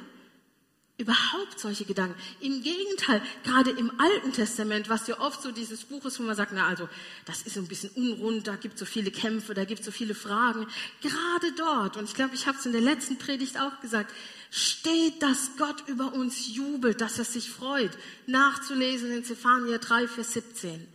Überhaupt 1.01 1.59
solche 1.59 1.83
Gedanken. 1.83 2.15
Im 2.41 2.61
Gegenteil, 2.61 3.23
gerade 3.43 3.71
im 3.71 3.91
Alten 3.99 4.33
Testament, 4.33 4.87
was 4.87 5.07
ja 5.07 5.19
oft 5.19 5.41
so 5.41 5.51
dieses 5.51 5.83
Buch 5.85 6.05
ist, 6.05 6.19
wo 6.19 6.23
man 6.23 6.35
sagt, 6.35 6.51
na 6.53 6.67
also, 6.67 6.87
das 7.25 7.41
ist 7.41 7.55
so 7.55 7.59
ein 7.59 7.67
bisschen 7.67 7.89
unrund, 7.95 8.45
da 8.45 8.55
gibt 8.55 8.75
es 8.75 8.81
so 8.81 8.85
viele 8.85 9.09
Kämpfe, 9.09 9.55
da 9.55 9.65
gibt 9.65 9.79
es 9.79 9.85
so 9.87 9.91
viele 9.91 10.13
Fragen. 10.13 10.67
Gerade 11.01 11.53
dort, 11.57 11.97
und 11.97 12.03
ich 12.03 12.13
glaube, 12.13 12.35
ich 12.35 12.45
habe 12.45 12.59
es 12.59 12.67
in 12.67 12.71
der 12.71 12.81
letzten 12.81 13.17
Predigt 13.17 13.59
auch 13.59 13.79
gesagt, 13.79 14.13
steht, 14.51 15.23
dass 15.23 15.57
Gott 15.57 15.87
über 15.87 16.13
uns 16.13 16.53
jubelt, 16.53 17.01
dass 17.01 17.17
er 17.17 17.25
sich 17.25 17.49
freut. 17.49 17.97
Nachzulesen 18.27 19.11
in 19.11 19.23
Zephania 19.23 19.79
3, 19.79 20.07
Vers 20.07 20.33
17. 20.33 20.87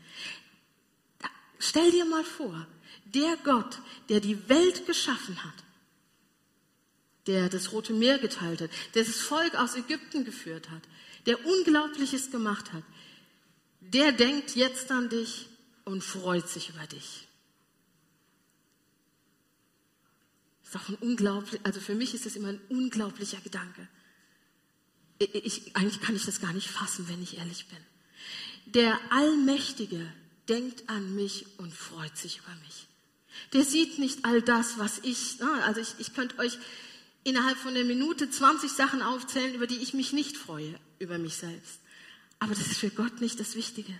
Stell 1.58 1.90
dir 1.90 2.04
mal 2.04 2.22
vor, 2.22 2.64
der 3.06 3.36
Gott, 3.42 3.78
der 4.08 4.20
die 4.20 4.48
Welt 4.48 4.86
geschaffen 4.86 5.42
hat, 5.42 5.65
der 7.26 7.49
das 7.49 7.73
Rote 7.73 7.92
Meer 7.92 8.18
geteilt 8.18 8.61
hat, 8.61 8.71
der 8.95 9.04
das 9.04 9.21
Volk 9.21 9.54
aus 9.54 9.75
Ägypten 9.75 10.25
geführt 10.25 10.71
hat, 10.71 10.83
der 11.26 11.45
Unglaubliches 11.45 12.30
gemacht 12.30 12.73
hat, 12.73 12.85
der 13.80 14.12
denkt 14.12 14.56
jetzt 14.56 14.90
an 14.90 15.09
dich 15.09 15.49
und 15.85 16.02
freut 16.02 16.49
sich 16.49 16.71
über 16.71 16.87
dich. 16.87 17.26
Das 20.62 20.75
ist 20.75 20.80
auch 20.80 20.88
ein 20.88 20.97
unglaublich, 20.97 21.61
also 21.64 21.80
für 21.80 21.95
mich 21.95 22.14
ist 22.14 22.26
das 22.26 22.37
immer 22.37 22.49
ein 22.49 22.61
unglaublicher 22.68 23.40
Gedanke. 23.40 23.88
Ich, 25.18 25.75
eigentlich 25.75 26.00
kann 26.00 26.16
ich 26.16 26.26
das 26.26 26.40
gar 26.40 26.52
nicht 26.52 26.68
fassen, 26.68 27.09
wenn 27.09 27.23
ich 27.23 27.38
ehrlich 27.38 27.66
bin. 27.68 27.78
Der 28.66 28.99
Allmächtige 29.11 30.12
denkt 30.49 30.88
an 30.88 31.14
mich 31.14 31.47
und 31.59 31.73
freut 31.73 32.16
sich 32.16 32.38
über 32.38 32.54
mich. 32.64 32.87
Der 33.52 33.64
sieht 33.64 33.99
nicht 33.99 34.25
all 34.25 34.42
das, 34.42 34.78
was 34.78 34.99
ich, 35.02 35.40
also 35.62 35.80
ich, 35.80 35.95
ich 35.99 36.14
könnte 36.14 36.38
euch 36.38 36.59
innerhalb 37.26 37.59
von 37.59 37.75
einer 37.75 37.85
Minute 37.85 38.30
20 38.30 38.71
Sachen 38.71 39.02
aufzählen, 39.02 39.52
über 39.52 39.66
die 39.66 39.78
ich 39.78 39.95
mich 39.95 40.12
nicht 40.12 40.37
freue, 40.37 40.78
über 41.00 41.18
mich 41.18 41.35
selbst. 41.35 41.80
Aber 42.38 42.54
das 42.54 42.68
ist 42.68 42.78
für 42.78 42.90
Gott 42.90 43.21
nicht 43.21 43.40
das 43.40 43.56
Wichtige. 43.56 43.92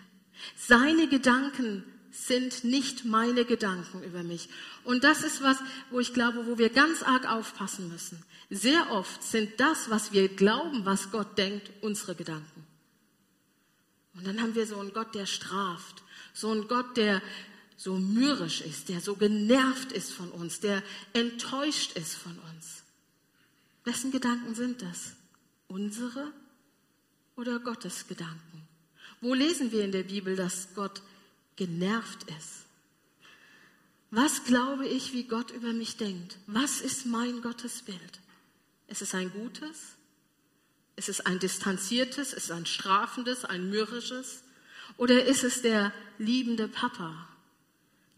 Seine 0.57 1.09
Gedanken 1.09 1.83
sind 2.13 2.63
nicht 2.63 3.05
meine 3.05 3.45
Gedanken 3.45 4.05
über 4.05 4.23
mich. 4.23 4.49
Und 4.85 5.03
das 5.03 5.25
ist 5.25 5.43
was, 5.43 5.59
wo 5.91 5.99
ich 5.99 6.15
glaube, 6.15 6.47
wo 6.47 6.57
wir 6.57 6.71
ganz 6.71 7.03
arg 7.03 7.29
aufpassen 7.29 7.89
müssen. 7.89 8.23
Sehr 8.49 8.93
oft 8.93 9.25
sind 9.25 9.59
das, 9.59 9.91
was 9.91 10.13
wir 10.13 10.29
glauben, 10.29 10.85
was 10.85 11.11
Gott 11.11 11.37
denkt, 11.37 11.69
unsere 11.81 12.15
Gedanken. 12.15 12.65
Und 14.15 14.25
dann 14.25 14.41
haben 14.41 14.55
wir 14.55 14.69
so 14.69 14.79
einen 14.79 14.93
Gott, 14.93 15.17
der 15.17 15.27
straft. 15.27 16.05
So 16.33 16.53
einen 16.53 16.69
Gott, 16.69 16.97
der 16.97 17.21
so 17.77 17.97
mürrisch 17.97 18.61
ist, 18.61 18.89
der 18.89 19.01
so 19.01 19.17
genervt 19.17 19.91
ist 19.91 20.13
von 20.13 20.31
uns, 20.31 20.61
der 20.61 20.85
enttäuscht 21.13 21.97
ist 21.97 22.15
von 22.15 22.39
uns. 22.55 22.86
Wessen 23.87 24.11
Gedanken 24.11 24.57
sind 24.57 24.83
das? 24.83 25.13
Unsere 25.69 26.33
oder 27.37 27.61
Gottes 27.61 28.09
Gedanken? 28.09 28.67
Wo 29.21 29.33
lesen 29.33 29.71
wir 29.71 29.85
in 29.85 29.93
der 29.93 30.03
Bibel, 30.03 30.35
dass 30.35 30.75
Gott 30.75 31.03
genervt 31.55 32.25
ist? 32.37 32.65
Was 34.11 34.43
glaube 34.43 34.89
ich, 34.89 35.13
wie 35.13 35.23
Gott 35.25 35.53
über 35.53 35.73
mich 35.73 35.97
denkt? 35.97 36.37
Was 36.49 36.81
ist 36.81 37.07
mein 37.07 37.41
Gottesbild? 37.43 38.21
Ist 38.89 39.03
es 39.03 39.15
ein 39.15 39.31
gutes? 39.31 39.95
Ist 40.97 41.09
es 41.09 41.21
ein 41.21 41.39
distanziertes? 41.39 42.33
Ist 42.33 42.47
es 42.47 42.51
ein 42.51 42.67
strafendes, 42.67 43.45
ein 43.45 43.71
mürrisches? 43.71 44.43
Oder 44.97 45.27
ist 45.27 45.45
es 45.45 45.63
der 45.63 45.93
liebende 46.19 46.67
Papa, 46.67 47.29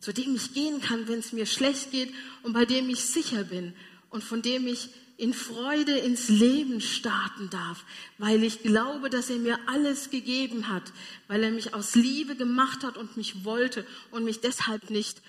zu 0.01 0.15
dem 0.15 0.35
ich 0.35 0.55
gehen 0.55 0.81
kann, 0.81 1.09
wenn 1.09 1.19
es 1.19 1.33
mir 1.33 1.45
schlecht 1.45 1.91
geht 1.91 2.15
und 2.43 2.55
bei 2.55 2.65
dem 2.65 2.89
ich 2.89 3.05
sicher 3.05 3.45
bin 3.45 3.75
und 4.09 4.25
von 4.25 4.41
dem 4.41 4.67
ich 4.67 4.89
in 5.19 5.35
Freude 5.35 5.99
ins 5.99 6.29
Leben 6.29 6.81
starten 6.81 7.51
darf, 7.51 7.85
weil 8.19 8.45
ich 8.45 8.63
glaube, 8.63 9.11
dass 9.11 9.29
er 9.29 9.39
mir 9.39 9.59
alles 9.67 10.11
gegeben 10.11 10.69
hat, 10.69 10.93
weil 11.27 11.43
er 11.43 11.51
mich 11.51 11.75
aus 11.75 11.97
Liebe 11.97 12.37
gemacht 12.37 12.85
hat 12.85 12.97
und 12.97 13.17
mich 13.17 13.45
wollte 13.45 13.85
und 14.13 14.25
mich 14.25 14.41
deshalb 14.41 14.91
nicht 14.91 15.21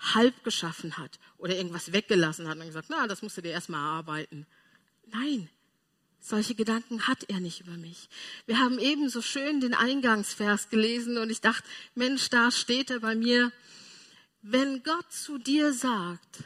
halb 0.00 0.42
geschaffen 0.42 0.98
hat 0.98 1.20
oder 1.38 1.56
irgendwas 1.56 1.92
weggelassen 1.92 2.48
hat 2.48 2.58
und 2.58 2.66
gesagt, 2.66 2.88
na, 2.90 3.06
das 3.06 3.22
musst 3.22 3.36
du 3.36 3.40
dir 3.40 3.52
erstmal 3.52 3.80
erarbeiten. 3.80 4.46
Nein, 5.06 5.48
solche 6.18 6.56
Gedanken 6.56 7.06
hat 7.06 7.22
er 7.28 7.38
nicht 7.38 7.60
über 7.60 7.76
mich. 7.76 8.08
Wir 8.46 8.58
haben 8.58 8.80
eben 8.80 9.08
so 9.08 9.22
schön 9.22 9.60
den 9.60 9.74
Eingangsvers 9.74 10.70
gelesen 10.70 11.18
und 11.18 11.30
ich 11.30 11.40
dachte, 11.40 11.68
Mensch, 11.94 12.28
da 12.30 12.50
steht 12.50 12.90
er 12.90 12.98
bei 12.98 13.14
mir. 13.14 13.52
Wenn 14.42 14.82
Gott 14.82 15.12
zu 15.12 15.38
dir 15.38 15.72
sagt, 15.72 16.44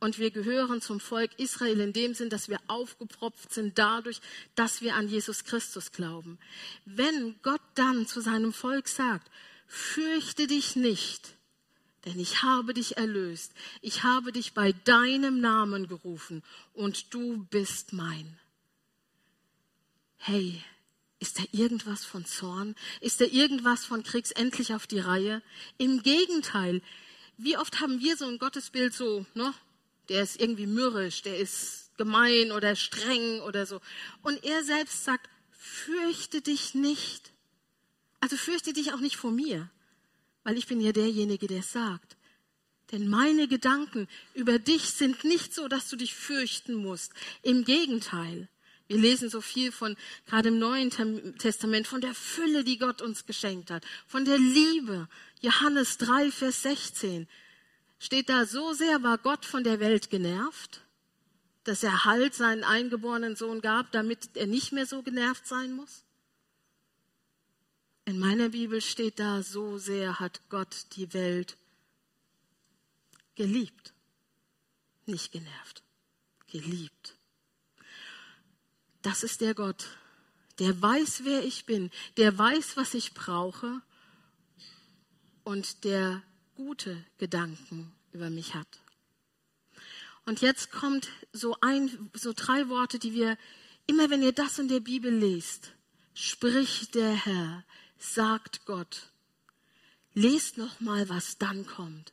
und 0.00 0.18
wir 0.18 0.30
gehören 0.30 0.80
zum 0.80 0.98
Volk 0.98 1.38
Israel 1.38 1.80
in 1.80 1.92
dem 1.92 2.14
Sinn, 2.14 2.30
dass 2.30 2.48
wir 2.48 2.58
aufgepropft 2.66 3.52
sind 3.52 3.78
dadurch, 3.78 4.20
dass 4.54 4.80
wir 4.80 4.94
an 4.94 5.08
Jesus 5.08 5.44
Christus 5.44 5.92
glauben. 5.92 6.38
Wenn 6.86 7.36
Gott 7.42 7.60
dann 7.74 8.06
zu 8.06 8.20
seinem 8.20 8.52
Volk 8.52 8.88
sagt, 8.88 9.30
fürchte 9.66 10.46
dich 10.46 10.74
nicht, 10.74 11.36
denn 12.06 12.18
ich 12.18 12.42
habe 12.42 12.72
dich 12.72 12.96
erlöst, 12.96 13.52
ich 13.82 14.02
habe 14.02 14.32
dich 14.32 14.54
bei 14.54 14.72
deinem 14.72 15.40
Namen 15.40 15.86
gerufen 15.86 16.42
und 16.72 17.12
du 17.12 17.46
bist 17.50 17.92
mein. 17.92 18.38
Hey, 20.16 20.62
ist 21.18 21.38
da 21.38 21.42
irgendwas 21.52 22.04
von 22.06 22.24
Zorn? 22.24 22.74
Ist 23.02 23.20
da 23.20 23.26
irgendwas 23.26 23.84
von 23.84 24.02
Kriegs 24.02 24.30
endlich 24.30 24.72
auf 24.74 24.86
die 24.86 24.98
Reihe? 25.00 25.42
Im 25.76 26.02
Gegenteil, 26.02 26.80
wie 27.36 27.58
oft 27.58 27.80
haben 27.80 28.00
wir 28.00 28.16
so 28.16 28.26
ein 28.26 28.38
Gottesbild 28.38 28.94
so, 28.94 29.26
ne? 29.34 29.52
Der 30.10 30.24
ist 30.24 30.40
irgendwie 30.40 30.66
mürrisch, 30.66 31.22
der 31.22 31.38
ist 31.38 31.96
gemein 31.96 32.50
oder 32.50 32.74
streng 32.74 33.40
oder 33.42 33.64
so. 33.64 33.80
Und 34.22 34.42
er 34.44 34.64
selbst 34.64 35.04
sagt, 35.04 35.30
fürchte 35.52 36.42
dich 36.42 36.74
nicht. 36.74 37.32
Also 38.18 38.36
fürchte 38.36 38.72
dich 38.72 38.92
auch 38.92 38.98
nicht 38.98 39.16
vor 39.16 39.30
mir, 39.30 39.70
weil 40.42 40.58
ich 40.58 40.66
bin 40.66 40.80
ja 40.80 40.90
derjenige, 40.90 41.46
der 41.46 41.60
es 41.60 41.72
sagt. 41.72 42.16
Denn 42.90 43.08
meine 43.08 43.46
Gedanken 43.46 44.08
über 44.34 44.58
dich 44.58 44.90
sind 44.90 45.22
nicht 45.22 45.54
so, 45.54 45.68
dass 45.68 45.88
du 45.88 45.94
dich 45.94 46.12
fürchten 46.12 46.74
musst. 46.74 47.12
Im 47.42 47.64
Gegenteil. 47.64 48.48
Wir 48.88 48.98
lesen 48.98 49.30
so 49.30 49.40
viel 49.40 49.70
von, 49.70 49.96
gerade 50.26 50.48
im 50.48 50.58
Neuen 50.58 50.90
Testament, 51.38 51.86
von 51.86 52.00
der 52.00 52.14
Fülle, 52.14 52.64
die 52.64 52.78
Gott 52.78 53.00
uns 53.00 53.26
geschenkt 53.26 53.70
hat, 53.70 53.84
von 54.08 54.24
der 54.24 54.38
Liebe. 54.38 55.08
Johannes 55.40 55.98
3, 55.98 56.32
Vers 56.32 56.62
16 56.62 57.28
steht 58.00 58.28
da, 58.28 58.46
so 58.46 58.72
sehr 58.72 59.04
war 59.04 59.18
Gott 59.18 59.44
von 59.44 59.62
der 59.62 59.78
Welt 59.78 60.10
genervt, 60.10 60.80
dass 61.62 61.84
er 61.84 62.04
Halt 62.04 62.34
seinen 62.34 62.64
eingeborenen 62.64 63.36
Sohn 63.36 63.60
gab, 63.60 63.92
damit 63.92 64.30
er 64.34 64.46
nicht 64.46 64.72
mehr 64.72 64.86
so 64.86 65.02
genervt 65.02 65.46
sein 65.46 65.72
muss? 65.74 66.02
In 68.06 68.18
meiner 68.18 68.48
Bibel 68.48 68.80
steht 68.80 69.20
da, 69.20 69.42
so 69.42 69.78
sehr 69.78 70.18
hat 70.18 70.40
Gott 70.48 70.86
die 70.96 71.12
Welt 71.12 71.56
geliebt, 73.36 73.92
nicht 75.06 75.30
genervt, 75.30 75.82
geliebt. 76.50 77.14
Das 79.02 79.22
ist 79.22 79.42
der 79.42 79.54
Gott, 79.54 79.86
der 80.58 80.80
weiß, 80.80 81.24
wer 81.24 81.44
ich 81.44 81.66
bin, 81.66 81.90
der 82.16 82.36
weiß, 82.36 82.76
was 82.76 82.94
ich 82.94 83.12
brauche 83.14 83.80
und 85.44 85.84
der 85.84 86.22
gute 86.60 87.02
Gedanken 87.16 87.90
über 88.12 88.28
mich 88.28 88.54
hat. 88.54 88.68
Und 90.26 90.42
jetzt 90.42 90.70
kommt 90.70 91.08
so 91.32 91.56
ein, 91.62 92.10
so 92.12 92.34
drei 92.36 92.68
Worte, 92.68 92.98
die 92.98 93.14
wir 93.14 93.38
immer, 93.86 94.10
wenn 94.10 94.22
ihr 94.22 94.32
das 94.32 94.58
in 94.58 94.68
der 94.68 94.80
Bibel 94.80 95.10
lest, 95.10 95.72
spricht 96.12 96.94
der 96.94 97.12
Herr, 97.12 97.64
sagt 97.96 98.66
Gott. 98.66 99.10
Lest 100.12 100.58
noch 100.58 100.80
mal, 100.80 101.08
was 101.08 101.38
dann 101.38 101.66
kommt. 101.66 102.12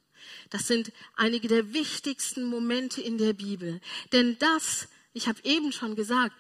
Das 0.50 0.66
sind 0.66 0.94
einige 1.18 1.50
der 1.50 1.74
wichtigsten 1.74 2.46
Momente 2.46 3.02
in 3.02 3.18
der 3.18 3.34
Bibel. 3.34 3.82
Denn 4.14 4.38
das, 4.40 4.88
ich 5.12 5.28
habe 5.28 5.42
eben 5.44 5.74
schon 5.74 5.98
gesagt, 5.98 6.34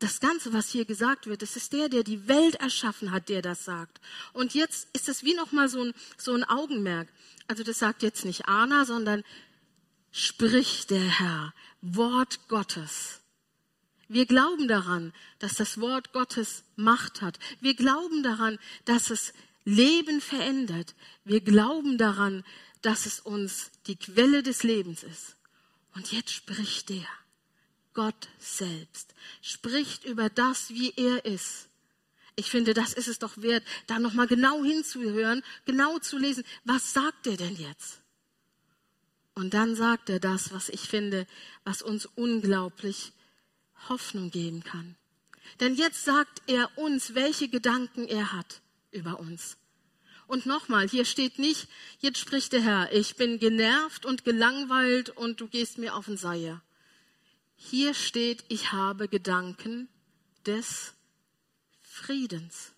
das 0.00 0.20
Ganze, 0.20 0.52
was 0.52 0.70
hier 0.70 0.84
gesagt 0.84 1.26
wird, 1.26 1.42
das 1.42 1.56
ist 1.56 1.72
der, 1.72 1.88
der 1.88 2.02
die 2.02 2.26
Welt 2.26 2.56
erschaffen 2.56 3.12
hat, 3.12 3.28
der 3.28 3.42
das 3.42 3.64
sagt. 3.64 4.00
Und 4.32 4.54
jetzt 4.54 4.88
ist 4.94 5.08
es 5.08 5.22
wie 5.24 5.34
nochmal 5.34 5.68
so 5.68 5.82
ein, 5.82 5.94
so 6.16 6.32
ein 6.32 6.42
Augenmerk. 6.44 7.08
Also 7.46 7.62
das 7.62 7.78
sagt 7.78 8.02
jetzt 8.02 8.24
nicht 8.24 8.46
Anna, 8.48 8.84
sondern 8.84 9.22
spricht 10.10 10.90
der 10.90 11.20
Herr, 11.20 11.54
Wort 11.82 12.48
Gottes. 12.48 13.20
Wir 14.08 14.26
glauben 14.26 14.66
daran, 14.66 15.12
dass 15.38 15.54
das 15.54 15.80
Wort 15.80 16.12
Gottes 16.12 16.64
Macht 16.76 17.22
hat. 17.22 17.38
Wir 17.60 17.74
glauben 17.74 18.22
daran, 18.22 18.58
dass 18.84 19.10
es 19.10 19.32
Leben 19.64 20.20
verändert. 20.20 20.94
Wir 21.24 21.40
glauben 21.40 21.96
daran, 21.96 22.42
dass 22.82 23.06
es 23.06 23.20
uns 23.20 23.70
die 23.86 23.96
Quelle 23.96 24.42
des 24.42 24.62
Lebens 24.62 25.02
ist. 25.02 25.36
Und 25.94 26.10
jetzt 26.10 26.32
spricht 26.32 26.88
der, 26.88 27.06
Gott 27.92 28.28
selbst, 28.38 29.14
spricht 29.42 30.04
über 30.04 30.28
das, 30.28 30.70
wie 30.70 30.92
er 30.96 31.24
ist. 31.24 31.68
Ich 32.36 32.50
finde, 32.50 32.74
das 32.74 32.92
ist 32.92 33.08
es 33.08 33.18
doch 33.18 33.38
wert, 33.38 33.64
da 33.86 33.98
nochmal 33.98 34.26
genau 34.26 34.64
hinzuhören, 34.64 35.42
genau 35.64 35.98
zu 35.98 36.16
lesen. 36.16 36.44
Was 36.64 36.92
sagt 36.92 37.26
er 37.26 37.36
denn 37.36 37.56
jetzt? 37.56 38.00
Und 39.34 39.54
dann 39.54 39.74
sagt 39.74 40.10
er 40.10 40.20
das, 40.20 40.52
was 40.52 40.68
ich 40.68 40.82
finde, 40.82 41.26
was 41.64 41.82
uns 41.82 42.06
unglaublich 42.06 43.12
Hoffnung 43.88 44.30
geben 44.30 44.62
kann. 44.62 44.96
Denn 45.58 45.74
jetzt 45.74 46.04
sagt 46.04 46.42
er 46.46 46.70
uns, 46.78 47.14
welche 47.14 47.48
Gedanken 47.48 48.06
er 48.06 48.32
hat 48.32 48.60
über 48.90 49.18
uns. 49.18 49.56
Und 50.26 50.46
nochmal, 50.46 50.88
hier 50.88 51.04
steht 51.04 51.38
nicht, 51.38 51.68
jetzt 51.98 52.18
spricht 52.18 52.52
der 52.52 52.60
Herr, 52.60 52.92
ich 52.92 53.16
bin 53.16 53.40
genervt 53.40 54.06
und 54.06 54.24
gelangweilt 54.24 55.10
und 55.10 55.40
du 55.40 55.48
gehst 55.48 55.78
mir 55.78 55.96
auf 55.96 56.06
den 56.06 56.16
Seier. 56.16 56.62
Hier 57.62 57.92
steht, 57.92 58.42
ich 58.48 58.72
habe 58.72 59.06
Gedanken 59.06 59.88
des 60.46 60.94
Friedens. 61.82 62.72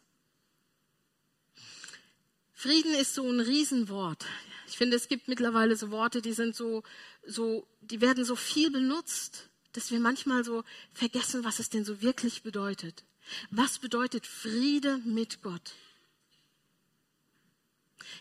Frieden 2.53 2.93
ist 2.95 3.15
so 3.15 3.27
ein 3.27 3.41
Riesenwort. 3.41 4.27
Ich 4.67 4.77
finde, 4.77 4.97
es 4.97 5.07
gibt 5.07 5.29
mittlerweile 5.29 5.77
so 5.77 5.93
Worte, 5.93 6.21
die 6.21 6.33
sind 6.33 6.57
so, 6.57 6.83
so, 7.25 7.67
die 7.81 8.01
werden 8.01 8.25
so 8.25 8.35
viel 8.35 8.71
benutzt, 8.71 9.49
dass 9.73 9.93
wir 9.93 10.01
manchmal 10.01 10.45
so 10.45 10.65
vergessen, 10.93 11.45
was 11.45 11.61
es 11.61 11.71
denn 11.71 11.85
so 11.85 12.03
wirklich 12.03 12.43
bedeutet. 12.43 13.05
Was 13.51 13.79
bedeutet 13.79 14.27
Friede 14.27 14.99
mit 15.05 15.43
Gott? 15.43 15.75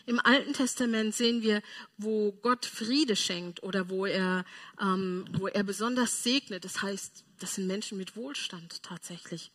Im 0.06 0.20
Alten 0.20 0.52
Testament 0.52 1.14
sehen 1.14 1.42
wir, 1.42 1.62
wo 1.98 2.32
Gott 2.32 2.66
Friede 2.66 3.16
schenkt 3.16 3.62
oder 3.62 3.88
wo 3.88 4.06
er, 4.06 4.44
ähm, 4.80 5.24
wo 5.32 5.48
er 5.48 5.62
besonders 5.62 6.22
segnet. 6.22 6.64
Das 6.64 6.82
heißt, 6.82 7.24
das 7.38 7.54
sind 7.54 7.66
Menschen 7.66 7.98
mit 7.98 8.16
Wohlstand 8.16 8.82
tatsächlich. 8.82 9.50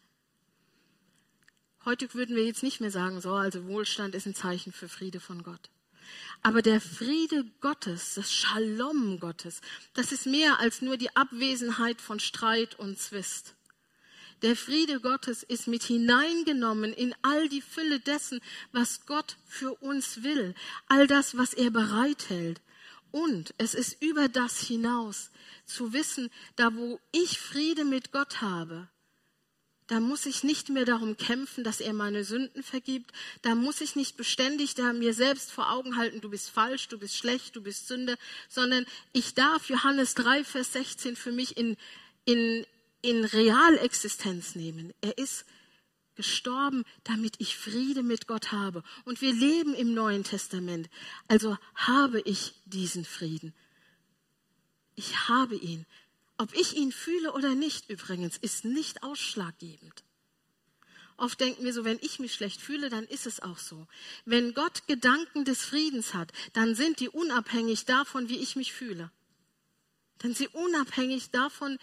Heute 1.85 2.13
würden 2.13 2.35
wir 2.35 2.45
jetzt 2.45 2.63
nicht 2.63 2.81
mehr 2.81 2.91
sagen, 2.91 3.21
so, 3.21 3.33
also 3.33 3.65
Wohlstand 3.65 4.13
ist 4.13 4.25
ein 4.25 4.35
Zeichen 4.35 4.73
für 4.73 4.89
Friede 4.89 5.19
von 5.19 5.43
Gott. 5.43 5.69
Aber 6.41 6.61
der 6.61 6.81
Friede 6.81 7.45
Gottes, 7.59 8.15
das 8.15 8.31
Shalom 8.33 9.19
Gottes, 9.19 9.61
das 9.93 10.11
ist 10.11 10.25
mehr 10.25 10.59
als 10.59 10.81
nur 10.81 10.97
die 10.97 11.15
Abwesenheit 11.15 12.01
von 12.01 12.19
Streit 12.19 12.77
und 12.79 12.97
Zwist. 12.99 13.56
Der 14.41 14.55
Friede 14.55 14.99
Gottes 14.99 15.43
ist 15.43 15.67
mit 15.67 15.83
hineingenommen 15.83 16.93
in 16.93 17.15
all 17.23 17.49
die 17.49 17.61
Fülle 17.61 17.99
dessen, 17.99 18.39
was 18.71 19.05
Gott 19.05 19.37
für 19.47 19.73
uns 19.75 20.23
will, 20.23 20.53
all 20.87 21.07
das, 21.07 21.37
was 21.37 21.53
er 21.53 21.71
bereithält. 21.71 22.61
Und 23.11 23.53
es 23.57 23.73
ist 23.73 24.01
über 24.01 24.27
das 24.29 24.59
hinaus 24.59 25.31
zu 25.65 25.93
wissen, 25.93 26.29
da 26.55 26.75
wo 26.75 26.99
ich 27.11 27.39
Friede 27.39 27.83
mit 27.83 28.11
Gott 28.11 28.41
habe, 28.41 28.89
da 29.87 30.01
muss 30.01 30.25
ich 30.25 30.43
nicht 30.43 30.67
mehr 30.67 30.83
darum 30.83 31.15
kämpfen, 31.15 31.63
dass 31.63 31.79
er 31.79 31.93
meine 31.93 32.25
Sünden 32.25 32.61
vergibt. 32.61 33.11
Da 33.41 33.55
muss 33.55 33.79
ich 33.79 33.95
nicht 33.95 34.17
beständig 34.17 34.75
da 34.75 34.91
mir 34.91 35.13
selbst 35.13 35.49
vor 35.49 35.71
Augen 35.71 35.95
halten, 35.95 36.19
du 36.19 36.29
bist 36.29 36.49
falsch, 36.49 36.89
du 36.89 36.99
bist 36.99 37.15
schlecht, 37.15 37.55
du 37.55 37.61
bist 37.61 37.87
Sünde, 37.87 38.17
sondern 38.49 38.85
ich 39.13 39.33
darf 39.33 39.69
Johannes 39.69 40.13
3, 40.15 40.43
Vers 40.43 40.73
16 40.73 41.15
für 41.15 41.31
mich 41.31 41.55
in, 41.55 41.77
in, 42.25 42.65
in 43.07 43.23
Realexistenz 43.23 44.55
nehmen. 44.55 44.93
Er 44.99 45.17
ist 45.17 45.45
gestorben, 46.15 46.83
damit 47.05 47.35
ich 47.37 47.55
Friede 47.55 48.03
mit 48.03 48.27
Gott 48.27 48.51
habe. 48.51 48.83
Und 49.05 49.21
wir 49.21 49.31
leben 49.33 49.73
im 49.73 49.93
Neuen 49.93 50.25
Testament. 50.25 50.89
Also 51.29 51.57
habe 51.73 52.19
ich 52.19 52.53
diesen 52.65 53.05
Frieden. 53.05 53.53
Ich 54.95 55.29
habe 55.29 55.55
ihn. 55.55 55.85
Ob 56.37 56.53
ich 56.53 56.75
ihn 56.75 56.91
fühle 56.91 57.31
oder 57.31 57.55
nicht 57.55 57.89
übrigens, 57.89 58.35
ist 58.35 58.65
nicht 58.65 59.03
ausschlaggebend. 59.03 60.03
Oft 61.15 61.39
denken 61.39 61.63
wir 61.63 61.73
so, 61.73 61.85
wenn 61.85 61.99
ich 62.01 62.19
mich 62.19 62.33
schlecht 62.33 62.59
fühle, 62.59 62.89
dann 62.89 63.05
ist 63.05 63.25
es 63.25 63.39
auch 63.39 63.57
so. 63.57 63.87
Wenn 64.25 64.53
Gott 64.53 64.85
Gedanken 64.85 65.45
des 65.45 65.63
Friedens 65.63 66.13
hat, 66.13 66.33
dann 66.53 66.75
sind 66.75 66.99
die 66.99 67.09
unabhängig 67.09 67.85
davon, 67.85 68.27
wie 68.27 68.37
ich 68.37 68.57
mich 68.57 68.73
fühle. 68.73 69.09
Dann 70.17 70.33
sind 70.33 70.37
sie 70.37 70.47
unabhängig 70.49 71.31
davon, 71.31 71.79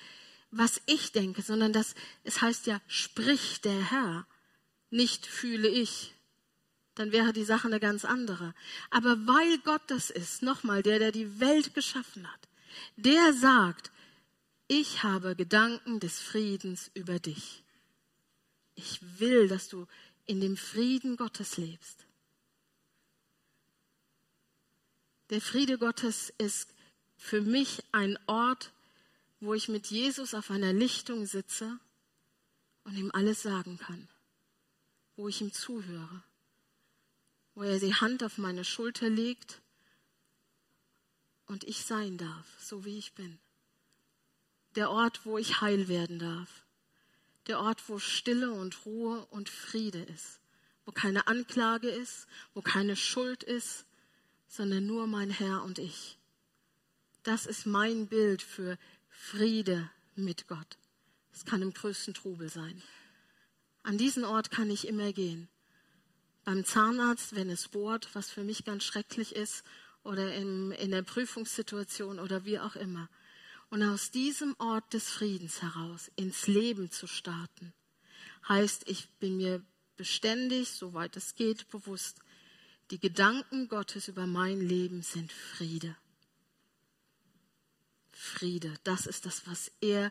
was 0.57 0.81
ich 0.87 1.12
denke, 1.12 1.43
sondern 1.43 1.73
das, 1.73 1.95
es 2.23 2.40
heißt 2.40 2.67
ja, 2.67 2.81
spricht 2.87 3.64
der 3.64 3.90
Herr, 3.90 4.27
nicht 4.90 5.27
fühle 5.27 5.69
ich. 5.69 6.14
Dann 6.95 7.11
wäre 7.11 7.33
die 7.33 7.45
Sache 7.45 7.67
eine 7.67 7.81
ganz 7.81 8.05
andere. 8.05 8.55
Aber 8.90 9.27
weil 9.27 9.59
Gott 9.59 9.83
das 9.88 10.11
ist, 10.11 10.43
nochmal, 10.43 10.83
der, 10.83 10.99
der 10.99 11.12
die 11.12 11.40
Welt 11.40 11.75
geschaffen 11.75 12.31
hat, 12.31 12.49
der 12.97 13.33
sagt, 13.33 13.90
ich 14.69 15.03
habe 15.03 15.37
Gedanken 15.37 16.01
des 16.01 16.21
Friedens 16.21 16.90
über 16.95 17.19
dich. 17.19 17.64
Ich 18.77 19.01
will, 19.19 19.49
dass 19.49 19.69
du 19.69 19.87
in 20.27 20.40
dem 20.40 20.57
Frieden 20.57 21.17
Gottes 21.17 21.57
lebst. 21.57 22.07
Der 25.31 25.40
Friede 25.40 25.79
Gottes 25.79 26.33
ist 26.38 26.69
für 27.17 27.40
mich 27.40 27.83
ein 27.93 28.19
Ort 28.27 28.73
wo 29.44 29.54
ich 29.54 29.68
mit 29.68 29.87
Jesus 29.88 30.35
auf 30.35 30.50
einer 30.50 30.72
Lichtung 30.72 31.26
sitze 31.26 31.78
und 32.85 32.96
ihm 32.96 33.11
alles 33.12 33.42
sagen 33.42 33.78
kann, 33.78 34.09
wo 35.16 35.28
ich 35.28 35.40
ihm 35.40 35.52
zuhöre, 35.52 36.22
wo 37.54 37.62
er 37.62 37.78
die 37.78 37.94
Hand 37.94 38.24
auf 38.24 38.38
meine 38.38 38.64
Schulter 38.64 39.11
legt 39.11 39.61
und 41.46 41.64
ich 41.64 41.85
sein 41.85 42.16
darf, 42.16 42.46
so 42.59 42.85
wie 42.85 42.98
ich 42.98 43.12
bin. 43.12 43.38
Der 44.76 44.90
Ort, 44.90 45.24
wo 45.24 45.38
ich 45.38 45.61
heil 45.61 45.88
werden 45.88 46.18
darf. 46.18 46.64
Der 47.46 47.61
Ort, 47.61 47.88
wo 47.88 47.98
Stille 47.98 48.50
und 48.50 48.87
Ruhe 48.87 49.26
und 49.26 49.48
Friede 49.48 50.02
ist. 50.02 50.40
Wo 50.85 50.92
keine 50.92 51.26
Anklage 51.26 51.88
ist, 51.88 52.26
wo 52.54 52.62
keine 52.62 52.96
Schuld 52.96 53.42
ist, 53.42 53.85
sondern 54.48 54.87
nur 54.87 55.07
mein 55.07 55.30
Herr 55.30 55.62
und 55.62 55.78
ich. 55.78 56.18
Das 57.22 57.46
ist 57.46 57.66
mein 57.66 58.09
Bild 58.09 58.42
für 58.42 58.78
Friede 59.31 59.91
mit 60.17 60.49
Gott. 60.49 60.77
Es 61.33 61.47
kann 61.47 61.63
im 61.63 61.73
größten 61.73 62.13
Trubel 62.13 62.51
sein. 62.51 62.83
An 63.83 63.97
diesen 63.97 64.23
Ort 64.23 64.51
kann 64.51 64.71
ich 64.71 64.87
immer 64.87 65.15
gehen. 65.15 65.49
Beim 66.45 66.63
Zahnarzt, 66.67 67.35
wenn 67.35 67.49
es 67.49 67.69
bohrt, 67.69 68.15
was 68.15 68.29
für 68.29 68.45
mich 68.45 68.67
ganz 68.67 68.85
schrecklich 68.85 69.35
ist, 69.35 69.65
oder 70.03 70.35
in, 70.35 70.73
in 70.73 70.91
der 70.91 71.03
Prüfungssituation 71.03 72.19
oder 72.19 72.45
wie 72.45 72.59
auch 72.59 72.77
immer. 72.77 73.09
Und 73.71 73.83
aus 73.83 74.11
diesem 74.11 74.55
Ort 74.59 74.93
des 74.93 75.09
Friedens 75.09 75.63
heraus 75.63 76.11
ins 76.17 76.47
Leben 76.47 76.91
zu 76.91 77.07
starten, 77.07 77.73
heißt, 78.47 78.83
ich 78.87 79.09
bin 79.21 79.39
mir 79.39 79.65
beständig, 79.97 80.69
soweit 80.69 81.17
es 81.17 81.35
geht, 81.35 81.71
bewusst, 81.71 82.19
die 82.91 83.01
Gedanken 83.01 83.69
Gottes 83.69 84.09
über 84.09 84.27
mein 84.27 84.61
Leben 84.61 85.01
sind 85.01 85.33
Friede. 85.33 85.97
Friede. 88.14 88.74
Das 88.85 89.07
ist 89.07 89.27
das, 89.27 89.46
was 89.46 89.72
er 89.81 90.11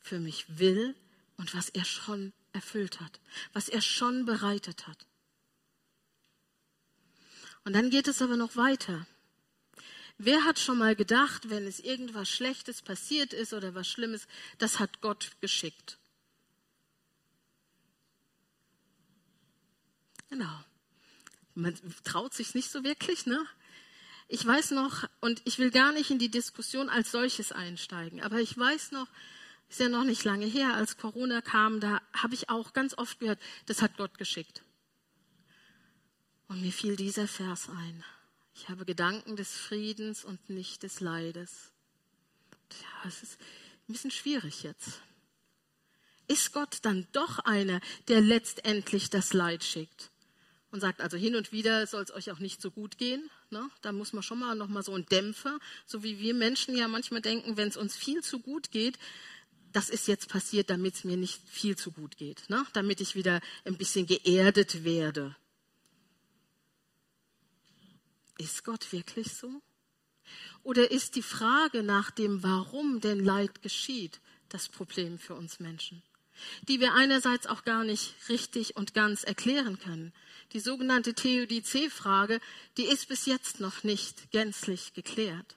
für 0.00 0.18
mich 0.18 0.58
will 0.58 0.94
und 1.36 1.54
was 1.54 1.68
er 1.70 1.84
schon 1.84 2.32
erfüllt 2.52 3.00
hat, 3.00 3.20
was 3.52 3.68
er 3.68 3.80
schon 3.80 4.24
bereitet 4.26 4.86
hat. 4.86 5.06
Und 7.64 7.72
dann 7.72 7.90
geht 7.90 8.08
es 8.08 8.20
aber 8.20 8.36
noch 8.36 8.56
weiter. 8.56 9.06
Wer 10.18 10.44
hat 10.44 10.58
schon 10.58 10.78
mal 10.78 10.94
gedacht, 10.94 11.50
wenn 11.50 11.66
es 11.66 11.80
irgendwas 11.80 12.30
Schlechtes 12.30 12.82
passiert 12.82 13.32
ist 13.32 13.52
oder 13.52 13.74
was 13.74 13.88
Schlimmes, 13.88 14.28
das 14.58 14.78
hat 14.78 15.00
Gott 15.00 15.32
geschickt? 15.40 15.98
Genau. 20.28 20.64
Man 21.54 21.78
traut 22.04 22.34
sich 22.34 22.54
nicht 22.54 22.70
so 22.70 22.84
wirklich, 22.84 23.26
ne? 23.26 23.44
Ich 24.28 24.44
weiß 24.44 24.72
noch, 24.72 25.04
und 25.20 25.42
ich 25.44 25.58
will 25.58 25.70
gar 25.70 25.92
nicht 25.92 26.10
in 26.10 26.18
die 26.18 26.30
Diskussion 26.30 26.88
als 26.88 27.10
solches 27.10 27.52
einsteigen, 27.52 28.22
aber 28.22 28.40
ich 28.40 28.56
weiß 28.56 28.92
noch, 28.92 29.08
ist 29.68 29.80
ja 29.80 29.88
noch 29.88 30.04
nicht 30.04 30.24
lange 30.24 30.46
her, 30.46 30.74
als 30.74 30.96
Corona 30.96 31.40
kam, 31.40 31.80
da 31.80 32.00
habe 32.12 32.34
ich 32.34 32.48
auch 32.48 32.72
ganz 32.72 32.96
oft 32.96 33.20
gehört, 33.20 33.40
das 33.66 33.82
hat 33.82 33.96
Gott 33.96 34.18
geschickt. 34.18 34.62
Und 36.48 36.60
mir 36.60 36.72
fiel 36.72 36.96
dieser 36.96 37.26
Vers 37.26 37.68
ein. 37.68 38.04
Ich 38.54 38.68
habe 38.68 38.84
Gedanken 38.84 39.36
des 39.36 39.52
Friedens 39.52 40.24
und 40.24 40.48
nicht 40.48 40.82
des 40.82 41.00
Leides. 41.00 41.72
Ja, 42.82 43.08
es 43.08 43.22
ist 43.22 43.40
ein 43.88 43.92
bisschen 43.92 44.10
schwierig 44.10 44.62
jetzt. 44.62 45.00
Ist 46.28 46.52
Gott 46.52 46.78
dann 46.82 47.06
doch 47.12 47.40
einer, 47.40 47.80
der 48.08 48.20
letztendlich 48.20 49.10
das 49.10 49.32
Leid 49.32 49.64
schickt? 49.64 50.10
Und 50.74 50.80
sagt, 50.80 51.00
also 51.00 51.16
hin 51.16 51.36
und 51.36 51.52
wieder 51.52 51.86
soll 51.86 52.02
es 52.02 52.12
euch 52.12 52.32
auch 52.32 52.40
nicht 52.40 52.60
so 52.60 52.68
gut 52.68 52.98
gehen. 52.98 53.30
Ne? 53.50 53.70
Da 53.80 53.92
muss 53.92 54.12
man 54.12 54.24
schon 54.24 54.40
mal 54.40 54.56
noch 54.56 54.66
mal 54.66 54.82
so 54.82 54.92
einen 54.92 55.06
Dämpfer, 55.06 55.60
so 55.86 56.02
wie 56.02 56.18
wir 56.18 56.34
Menschen 56.34 56.76
ja 56.76 56.88
manchmal 56.88 57.20
denken, 57.20 57.56
wenn 57.56 57.68
es 57.68 57.76
uns 57.76 57.94
viel 57.94 58.24
zu 58.24 58.40
gut 58.40 58.72
geht, 58.72 58.98
das 59.70 59.88
ist 59.88 60.08
jetzt 60.08 60.28
passiert, 60.28 60.70
damit 60.70 60.94
es 60.94 61.04
mir 61.04 61.16
nicht 61.16 61.40
viel 61.48 61.76
zu 61.76 61.92
gut 61.92 62.16
geht, 62.16 62.50
ne? 62.50 62.66
damit 62.72 63.00
ich 63.00 63.14
wieder 63.14 63.40
ein 63.64 63.76
bisschen 63.76 64.06
geerdet 64.06 64.82
werde. 64.82 65.36
Ist 68.38 68.64
Gott 68.64 68.90
wirklich 68.90 69.32
so? 69.32 69.62
Oder 70.64 70.90
ist 70.90 71.14
die 71.14 71.22
Frage 71.22 71.84
nach 71.84 72.10
dem, 72.10 72.42
warum 72.42 73.00
denn 73.00 73.24
Leid 73.24 73.62
geschieht, 73.62 74.20
das 74.48 74.68
Problem 74.68 75.20
für 75.20 75.36
uns 75.36 75.60
Menschen? 75.60 76.02
Die 76.68 76.80
wir 76.80 76.94
einerseits 76.94 77.46
auch 77.46 77.64
gar 77.64 77.84
nicht 77.84 78.14
richtig 78.28 78.76
und 78.76 78.94
ganz 78.94 79.24
erklären 79.24 79.78
können. 79.78 80.12
Die 80.52 80.60
sogenannte 80.60 81.14
Theodizee-Frage, 81.14 82.40
die 82.76 82.84
ist 82.84 83.08
bis 83.08 83.26
jetzt 83.26 83.60
noch 83.60 83.82
nicht 83.82 84.30
gänzlich 84.30 84.92
geklärt. 84.94 85.56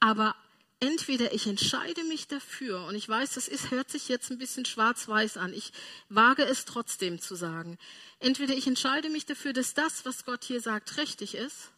Aber 0.00 0.34
entweder 0.80 1.32
ich 1.32 1.46
entscheide 1.46 2.04
mich 2.04 2.28
dafür, 2.28 2.84
und 2.84 2.94
ich 2.94 3.08
weiß, 3.08 3.34
das 3.34 3.48
ist, 3.48 3.70
hört 3.70 3.90
sich 3.90 4.08
jetzt 4.08 4.30
ein 4.30 4.38
bisschen 4.38 4.64
schwarz-weiß 4.64 5.36
an, 5.36 5.52
ich 5.54 5.72
wage 6.08 6.44
es 6.44 6.64
trotzdem 6.64 7.20
zu 7.20 7.34
sagen, 7.34 7.78
entweder 8.20 8.54
ich 8.54 8.66
entscheide 8.66 9.08
mich 9.08 9.26
dafür, 9.26 9.52
dass 9.52 9.74
das, 9.74 10.04
was 10.04 10.24
Gott 10.24 10.44
hier 10.44 10.60
sagt, 10.60 10.98
richtig 10.98 11.34
ist, 11.34 11.70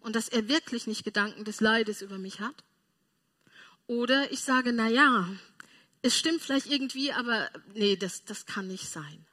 und 0.00 0.14
dass 0.14 0.28
er 0.28 0.48
wirklich 0.48 0.86
nicht 0.86 1.04
Gedanken 1.04 1.44
des 1.44 1.60
Leides 1.60 2.02
über 2.02 2.18
mich 2.18 2.40
hat. 2.40 2.54
Oder 3.86 4.30
ich 4.30 4.40
sage, 4.40 4.72
na 4.72 4.88
ja, 4.88 5.28
es 6.02 6.16
stimmt 6.16 6.40
vielleicht 6.40 6.66
irgendwie, 6.66 7.12
aber 7.12 7.50
nee, 7.74 7.96
das, 7.96 8.24
das 8.24 8.46
kann 8.46 8.68
nicht 8.68 8.88
sein. 8.88 9.26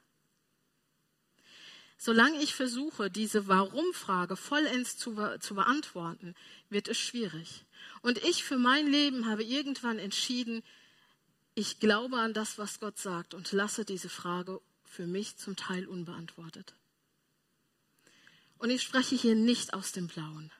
Solange 1.98 2.42
ich 2.42 2.54
versuche, 2.54 3.10
diese 3.10 3.48
Warum-Frage 3.48 4.36
vollends 4.36 4.98
zu, 4.98 5.16
zu 5.40 5.54
beantworten, 5.54 6.34
wird 6.68 6.88
es 6.88 6.98
schwierig. 6.98 7.64
Und 8.02 8.18
ich 8.18 8.44
für 8.44 8.58
mein 8.58 8.86
Leben 8.86 9.26
habe 9.26 9.42
irgendwann 9.42 9.98
entschieden, 9.98 10.62
ich 11.54 11.80
glaube 11.80 12.18
an 12.18 12.34
das, 12.34 12.58
was 12.58 12.80
Gott 12.80 12.98
sagt 12.98 13.32
und 13.32 13.50
lasse 13.52 13.84
diese 13.84 14.10
Frage 14.10 14.60
für 14.84 15.06
mich 15.06 15.36
zum 15.36 15.56
Teil 15.56 15.86
unbeantwortet. 15.86 16.74
Und 18.58 18.70
ich 18.70 18.82
spreche 18.82 19.16
hier 19.16 19.34
nicht 19.34 19.72
aus 19.72 19.92
dem 19.92 20.06
Blauen. 20.06 20.50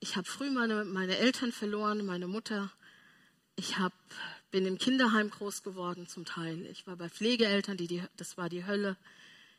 Ich 0.00 0.16
habe 0.16 0.26
früh 0.26 0.50
meine, 0.50 0.84
meine 0.84 1.18
Eltern 1.18 1.52
verloren, 1.52 2.04
meine 2.04 2.26
Mutter. 2.26 2.72
Ich 3.60 3.76
hab, 3.76 3.92
bin 4.50 4.64
im 4.64 4.78
Kinderheim 4.78 5.28
groß 5.28 5.62
geworden 5.62 6.08
zum 6.08 6.24
Teil. 6.24 6.64
Ich 6.72 6.86
war 6.86 6.96
bei 6.96 7.10
Pflegeeltern, 7.10 7.76
die, 7.76 7.88
die, 7.88 8.02
das 8.16 8.38
war 8.38 8.48
die 8.48 8.64
Hölle. 8.64 8.96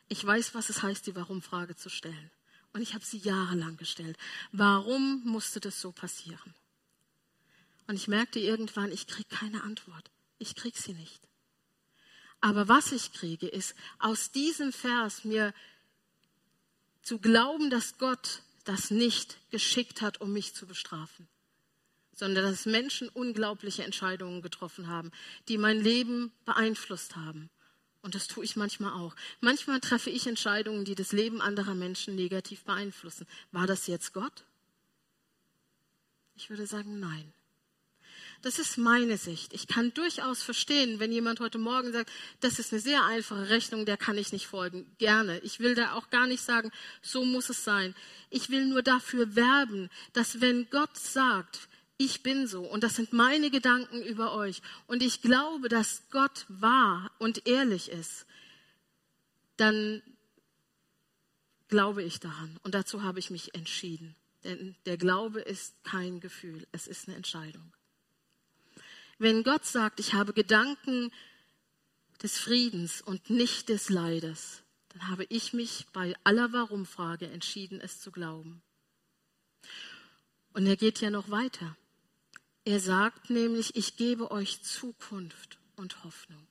Ich 0.10 0.26
weiß, 0.26 0.56
was 0.56 0.72
es 0.72 0.82
heißt, 0.82 1.06
die 1.06 1.16
Warum-Frage 1.16 1.76
zu 1.76 1.88
stellen. 1.88 2.32
Und 2.74 2.82
ich 2.82 2.96
habe 2.96 3.06
sie 3.06 3.20
jahrelang 3.20 3.78
gestellt. 3.78 4.18
Warum 4.52 5.22
musste 5.24 5.60
das 5.60 5.80
so 5.80 5.92
passieren? 5.92 6.56
Und 7.86 7.94
ich 7.94 8.08
merkte 8.08 8.40
irgendwann, 8.40 8.92
ich 8.92 9.06
kriege 9.06 9.30
keine 9.30 9.62
Antwort. 9.62 10.10
Ich 10.40 10.56
kriege 10.56 10.82
sie 10.82 10.94
nicht. 10.94 11.22
Aber 12.40 12.68
was 12.68 12.94
ich 12.94 13.14
kriege, 13.14 13.48
ist 13.48 13.76
aus 14.00 14.32
diesem 14.32 14.74
Vers 14.74 15.26
mir 15.26 15.54
zu 17.04 17.20
glauben, 17.20 17.70
dass 17.70 18.00
Gott 18.00 18.42
das 18.64 18.90
nicht 18.90 19.38
geschickt 19.52 20.02
hat, 20.02 20.22
um 20.22 20.34
mich 20.34 20.56
zu 20.56 20.66
bestrafen, 20.66 21.28
sondern 22.22 22.44
dass 22.44 22.68
Menschen 22.68 23.10
unglaubliche 23.10 23.84
Entscheidungen 23.84 24.44
getroffen 24.44 24.88
haben, 24.88 25.10
die 25.48 25.58
mein 25.58 25.80
Leben 25.82 26.32
beeinflusst 26.46 27.16
haben. 27.16 27.50
Und 28.04 28.14
das 28.14 28.28
tue 28.28 28.46
ich 28.46 28.56
manchmal 28.56 28.94
auch. 28.94 29.16
Manchmal 29.40 29.80
treffe 29.80 30.12
ich 30.12 30.28
Entscheidungen, 30.28 30.86
die 30.86 30.94
das 30.94 31.14
Leben 31.14 31.42
anderer 31.42 31.74
Menschen 31.74 32.14
negativ 32.14 32.64
beeinflussen. 32.64 33.26
War 33.52 33.66
das 33.66 33.88
jetzt 33.88 34.14
Gott? 34.14 34.46
Ich 36.36 36.52
würde 36.52 36.68
sagen, 36.68 37.00
nein. 37.00 37.34
Das 38.44 38.60
ist 38.60 38.78
meine 38.78 39.18
Sicht. 39.18 39.52
Ich 39.52 39.68
kann 39.68 39.92
durchaus 39.96 40.44
verstehen, 40.44 41.00
wenn 41.00 41.12
jemand 41.12 41.40
heute 41.40 41.58
Morgen 41.58 41.92
sagt, 41.92 42.12
das 42.40 42.60
ist 42.60 42.72
eine 42.72 42.82
sehr 42.82 43.04
einfache 43.06 43.50
Rechnung, 43.50 43.88
der 43.88 43.98
kann 43.98 44.20
ich 44.20 44.32
nicht 44.32 44.46
folgen. 44.46 44.86
Gerne. 45.00 45.40
Ich 45.40 45.60
will 45.60 45.74
da 45.74 45.94
auch 45.94 46.12
gar 46.12 46.28
nicht 46.28 46.44
sagen, 46.44 46.70
so 47.02 47.26
muss 47.26 47.50
es 47.50 47.64
sein. 47.64 47.96
Ich 48.30 48.52
will 48.52 48.68
nur 48.68 48.84
dafür 48.84 49.36
werben, 49.36 49.90
dass 50.14 50.40
wenn 50.40 50.70
Gott 50.70 50.96
sagt, 50.96 51.68
ich 52.04 52.24
bin 52.24 52.48
so 52.48 52.64
und 52.64 52.84
das 52.84 52.96
sind 52.96 53.14
meine 53.14 53.52
Gedanken 53.52 54.02
über 54.02 54.34
euch 54.34 54.62
und 54.88 55.04
ich 55.04 55.22
glaube, 55.22 55.70
dass 55.70 56.04
Gott 56.10 56.46
wahr 56.48 57.12
und 57.20 57.48
ehrlich 57.48 57.92
ist, 57.92 58.26
dann 59.58 60.02
glaube 61.68 62.04
ich 62.04 62.20
daran 62.20 62.60
und 62.64 62.74
dazu 62.74 63.04
habe 63.04 63.20
ich 63.20 63.30
mich 63.30 63.54
entschieden. 63.54 64.16
Denn 64.44 64.76
der 64.88 64.98
Glaube 64.98 65.42
ist 65.42 65.84
kein 65.84 66.20
Gefühl, 66.20 66.66
es 66.72 66.88
ist 66.88 67.08
eine 67.08 67.16
Entscheidung. 67.16 67.72
Wenn 69.20 69.44
Gott 69.44 69.66
sagt, 69.66 70.00
ich 70.00 70.16
habe 70.16 70.34
Gedanken 70.34 71.12
des 72.24 72.40
Friedens 72.40 73.04
und 73.04 73.30
nicht 73.30 73.70
des 73.70 73.90
Leides, 73.90 74.64
dann 74.90 75.08
habe 75.10 75.26
ich 75.30 75.54
mich 75.54 75.86
bei 75.94 76.16
aller 76.24 76.52
Warum-Frage 76.52 77.28
entschieden, 77.28 77.80
es 77.80 78.00
zu 78.02 78.12
glauben. 78.12 78.64
Und 80.54 80.66
er 80.66 80.76
geht 80.76 81.00
ja 81.02 81.12
noch 81.12 81.30
weiter. 81.30 81.78
Er 82.64 82.80
sagt 82.80 83.30
nämlich, 83.30 83.76
ich 83.76 83.98
gebe 83.98 84.30
euch 84.30 84.62
Zukunft 84.62 85.58
und 85.76 86.04
Hoffnung. 86.04 86.48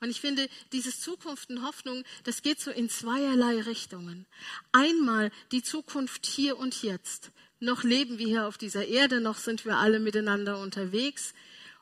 Und 0.00 0.10
ich 0.10 0.20
finde, 0.20 0.48
dieses 0.72 1.00
Zukunft 1.00 1.50
und 1.50 1.62
Hoffnung, 1.62 2.04
das 2.24 2.42
geht 2.42 2.60
so 2.60 2.70
in 2.70 2.88
zweierlei 2.88 3.62
Richtungen. 3.62 4.26
Einmal 4.72 5.30
die 5.52 5.62
Zukunft 5.62 6.26
hier 6.26 6.58
und 6.58 6.82
jetzt. 6.82 7.30
Noch 7.60 7.84
leben 7.84 8.18
wir 8.18 8.26
hier 8.26 8.46
auf 8.46 8.58
dieser 8.58 8.86
Erde, 8.86 9.20
noch 9.20 9.38
sind 9.38 9.64
wir 9.64 9.78
alle 9.78 10.00
miteinander 10.00 10.60
unterwegs 10.60 11.32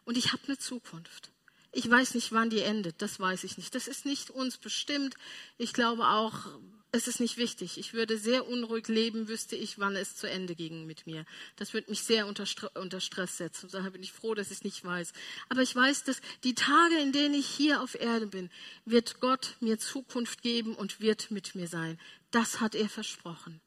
und 0.04 0.16
ich 0.16 0.32
habe 0.32 0.42
eine 0.46 0.58
Zukunft. 0.58 1.32
Ich 1.72 1.90
weiß 1.90 2.14
nicht, 2.14 2.30
wann 2.30 2.50
die 2.50 2.60
endet, 2.60 3.02
das 3.02 3.18
weiß 3.18 3.42
ich 3.42 3.56
nicht. 3.58 3.74
Das 3.74 3.88
ist 3.88 4.06
nicht 4.06 4.30
uns 4.30 4.58
bestimmt. 4.58 5.14
Ich 5.58 5.72
glaube 5.72 6.06
auch, 6.06 6.46
es 6.94 7.08
ist 7.08 7.18
nicht 7.18 7.38
wichtig. 7.38 7.76
Ich 7.76 7.92
würde 7.92 8.16
sehr 8.16 8.46
unruhig 8.46 8.86
leben, 8.86 9.26
wüsste 9.26 9.56
ich, 9.56 9.80
wann 9.80 9.96
es 9.96 10.14
zu 10.14 10.30
Ende 10.30 10.54
ging 10.54 10.86
mit 10.86 11.08
mir. 11.08 11.26
Das 11.56 11.74
würde 11.74 11.90
mich 11.90 12.04
sehr 12.04 12.28
unter, 12.28 12.44
unter 12.74 13.00
Stress 13.00 13.36
setzen. 13.36 13.68
Daher 13.72 13.90
bin 13.90 14.04
ich 14.04 14.12
froh, 14.12 14.34
dass 14.34 14.52
ich 14.52 14.58
es 14.58 14.64
nicht 14.64 14.84
weiß. 14.84 15.12
Aber 15.48 15.62
ich 15.62 15.74
weiß, 15.74 16.04
dass 16.04 16.20
die 16.44 16.54
Tage, 16.54 16.96
in 16.98 17.10
denen 17.10 17.34
ich 17.34 17.48
hier 17.48 17.82
auf 17.82 17.96
Erde 17.96 18.28
bin, 18.28 18.48
wird 18.84 19.18
Gott 19.18 19.56
mir 19.58 19.76
Zukunft 19.76 20.42
geben 20.42 20.76
und 20.76 21.00
wird 21.00 21.32
mit 21.32 21.56
mir 21.56 21.66
sein. 21.66 21.98
Das 22.30 22.60
hat 22.60 22.76
er 22.76 22.88
versprochen. 22.88 23.60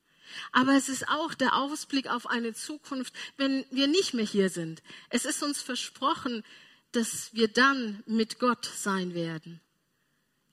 Aber 0.53 0.77
es 0.77 0.87
ist 0.87 1.09
auch 1.09 1.33
der 1.33 1.55
Ausblick 1.55 2.07
auf 2.07 2.27
eine 2.27 2.53
Zukunft, 2.53 3.13
wenn 3.35 3.65
wir 3.71 3.87
nicht 3.87 4.13
mehr 4.13 4.25
hier 4.25 4.49
sind. 4.49 4.81
Es 5.09 5.25
ist 5.25 5.43
uns 5.43 5.61
versprochen, 5.61 6.45
dass 6.93 7.33
wir 7.33 7.49
dann 7.49 8.03
mit 8.05 8.39
Gott 8.39 8.65
sein 8.65 9.13
werden. 9.13 9.59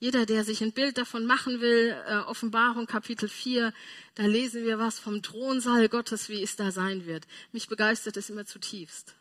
Jeder, 0.05 0.27
der 0.27 0.45
sich 0.45 0.63
ein 0.63 0.73
Bild 0.73 0.99
davon 0.99 1.25
machen 1.25 1.63
will, 1.63 1.97
äh, 2.07 2.17
Offenbarung 2.17 2.87
Kapitel 2.87 3.27
4, 3.27 3.73
da 4.17 4.27
lesen 4.27 4.63
wir 4.63 4.79
was 4.79 4.99
vom 4.99 5.23
Thronsaal 5.23 5.89
Gottes, 5.89 6.29
wie 6.29 6.43
es 6.43 6.57
da 6.57 6.73
sein 6.73 7.07
wird. 7.07 7.27
Mich 7.53 7.69
begeistert 7.69 8.19
es 8.19 8.29
immer 8.29 8.45
zutiefst. 8.45 9.15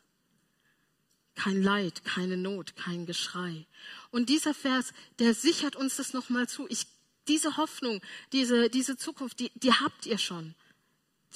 Kein 1.35 1.63
Leid, 1.63 2.03
keine 2.03 2.35
Not, 2.35 2.75
kein 2.75 3.05
Geschrei. 3.05 3.65
Und 4.11 4.27
dieser 4.27 4.53
Vers, 4.53 4.91
der 5.19 5.33
sichert 5.33 5.77
uns 5.77 5.95
das 5.95 6.11
nochmal 6.11 6.49
zu. 6.49 6.67
Ich 6.67 6.85
diese 7.29 7.55
Hoffnung, 7.55 8.01
diese, 8.33 8.69
diese 8.69 8.97
Zukunft, 8.97 9.39
die, 9.39 9.53
die 9.55 9.71
habt 9.71 10.05
ihr 10.05 10.17
schon. 10.17 10.53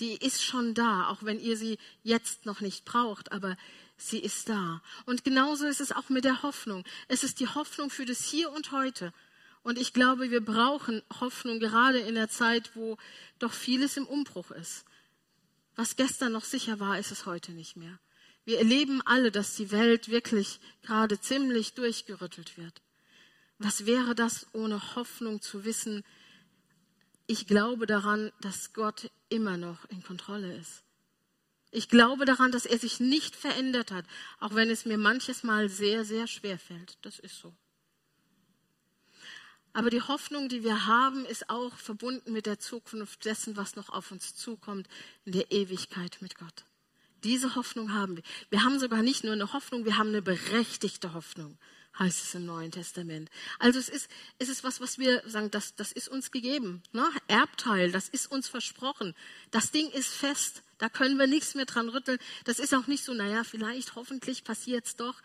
Die 0.02 0.18
ist 0.18 0.44
schon 0.44 0.74
da, 0.74 1.08
auch 1.08 1.24
wenn 1.24 1.40
ihr 1.40 1.56
sie 1.56 1.78
jetzt 2.04 2.46
noch 2.46 2.60
nicht 2.60 2.84
braucht, 2.84 3.32
aber 3.32 3.56
sie 3.96 4.20
ist 4.20 4.50
da. 4.50 4.82
Und 5.06 5.24
genauso 5.24 5.68
ist 5.68 5.80
es 5.80 5.94
auch 5.94 6.10
mit 6.10 6.26
der 6.26 6.44
Hoffnung. 6.44 6.84
Es 7.08 7.24
ist 7.24 7.40
die 7.40 7.48
Hoffnung 7.48 7.90
für 7.90 8.04
das 8.04 8.26
Hier 8.26 8.52
und 8.52 8.74
heute. 8.74 9.14
Und 9.68 9.78
ich 9.78 9.92
glaube, 9.92 10.32
wir 10.32 10.40
brauchen 10.40 11.02
Hoffnung 11.20 11.60
gerade 11.60 12.00
in 12.00 12.16
der 12.16 12.30
Zeit, 12.30 12.72
wo 12.74 12.96
doch 13.38 13.52
vieles 13.52 13.98
im 13.98 14.06
Umbruch 14.06 14.52
ist. 14.52 14.86
Was 15.76 15.98
gestern 15.98 16.32
noch 16.32 16.46
sicher 16.46 16.80
war, 16.80 16.98
ist 16.98 17.12
es 17.12 17.26
heute 17.26 17.52
nicht 17.52 17.76
mehr. 17.76 18.00
Wir 18.46 18.60
erleben 18.60 19.02
alle, 19.04 19.30
dass 19.30 19.58
die 19.58 19.70
Welt 19.72 20.08
wirklich 20.08 20.62
gerade 20.84 21.20
ziemlich 21.20 21.74
durchgerüttelt 21.74 22.58
wird. 22.58 22.82
Was 23.60 23.86
wäre 23.86 24.16
das 24.16 24.48
ohne 24.54 24.96
Hoffnung 24.96 25.42
zu 25.42 25.66
wissen, 25.66 26.06
ich 27.26 27.46
glaube 27.46 27.88
daran, 27.88 28.32
dass 28.40 28.72
Gott 28.72 29.12
immer 29.28 29.58
noch 29.58 29.84
in 29.90 30.02
Kontrolle 30.02 30.56
ist. 30.56 30.86
Ich 31.72 31.90
glaube 31.90 32.24
daran, 32.24 32.54
dass 32.54 32.66
er 32.66 32.80
sich 32.80 33.02
nicht 33.02 33.36
verändert 33.36 33.92
hat, 33.92 34.06
auch 34.40 34.56
wenn 34.56 34.70
es 34.70 34.86
mir 34.86 34.98
manches 34.98 35.44
Mal 35.44 35.68
sehr, 35.68 36.06
sehr 36.06 36.26
schwer 36.28 36.58
fällt. 36.58 36.98
Das 37.02 37.20
ist 37.20 37.38
so. 37.38 37.54
Aber 39.78 39.92
die 39.92 40.02
Hoffnung, 40.02 40.50
die 40.50 40.64
wir 40.64 40.88
haben, 40.88 41.24
ist 41.28 41.52
auch 41.52 41.76
verbunden 41.76 42.34
mit 42.34 42.48
der 42.48 42.58
Zukunft 42.58 43.26
dessen, 43.26 43.58
was 43.58 43.76
noch 43.76 43.90
auf 43.90 44.12
uns 44.12 44.34
zukommt 44.36 44.88
in 45.24 45.34
der 45.34 45.52
Ewigkeit 45.52 46.18
mit 46.20 46.36
Gott. 46.36 46.66
Diese 47.24 47.54
Hoffnung 47.54 47.94
haben 47.94 48.16
wir. 48.16 48.24
Wir 48.50 48.64
haben 48.64 48.80
sogar 48.80 49.04
nicht 49.04 49.24
nur 49.24 49.34
eine 49.34 49.54
Hoffnung, 49.54 49.86
wir 49.86 50.00
haben 50.00 50.10
eine 50.10 50.24
berechtigte 50.24 51.14
Hoffnung, 51.14 51.60
heißt 52.00 52.24
es 52.24 52.34
im 52.34 52.48
Neuen 52.48 52.72
Testament. 52.72 53.30
Also 53.60 53.78
es 53.78 53.88
ist, 53.88 54.10
es 54.40 54.50
ist 54.50 54.64
was, 54.64 54.82
was 54.82 54.98
wir 54.98 55.22
sagen, 55.28 55.52
das, 55.52 55.76
das 55.76 55.92
ist 55.92 56.10
uns 56.10 56.32
gegeben. 56.32 56.82
Ne? 56.92 57.08
Erbteil, 57.28 57.92
das 57.92 58.10
ist 58.10 58.32
uns 58.32 58.48
versprochen. 58.48 59.14
Das 59.52 59.70
Ding 59.70 59.92
ist 59.92 60.12
fest. 60.12 60.64
Da 60.80 60.90
können 60.90 61.20
wir 61.20 61.28
nichts 61.28 61.54
mehr 61.54 61.66
dran 61.66 61.90
rütteln. 61.90 62.18
Das 62.46 62.58
ist 62.58 62.74
auch 62.74 62.88
nicht 62.88 63.04
so, 63.04 63.14
naja, 63.14 63.44
vielleicht, 63.44 63.94
hoffentlich 63.94 64.44
passiert 64.44 64.88
es 64.88 64.96
doch. 64.96 65.22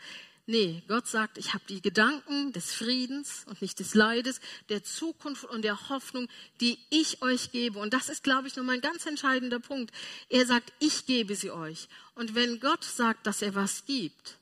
Nee, 0.47 0.83
Gott 0.89 1.07
sagt, 1.07 1.39
ich 1.39 1.55
habe 1.55 1.63
die 1.69 1.81
Gedanken 1.81 2.53
des 2.53 2.75
Friedens 2.75 3.45
und 3.47 3.63
nicht 3.63 3.79
des 3.79 3.95
Leides, 3.95 4.41
der 4.71 4.83
Zukunft 4.83 5.45
und 5.45 5.63
der 5.63 5.89
Hoffnung, 5.89 6.29
die 6.61 6.79
ich 6.91 7.23
euch 7.23 7.53
gebe. 7.53 7.79
Und 7.79 7.95
das 7.95 8.09
ist, 8.09 8.25
glaube 8.25 8.49
ich, 8.49 8.57
nochmal 8.57 8.75
ein 8.77 8.81
ganz 8.81 9.07
entscheidender 9.07 9.61
Punkt. 9.61 9.93
Er 10.29 10.45
sagt, 10.45 10.73
ich 10.81 11.07
gebe 11.07 11.37
sie 11.37 11.53
euch. 11.53 11.89
Und 12.17 12.35
wenn 12.35 12.59
Gott 12.59 12.83
sagt, 12.83 13.27
dass 13.29 13.41
er 13.41 13.55
was 13.55 13.85
gibt, 13.85 14.39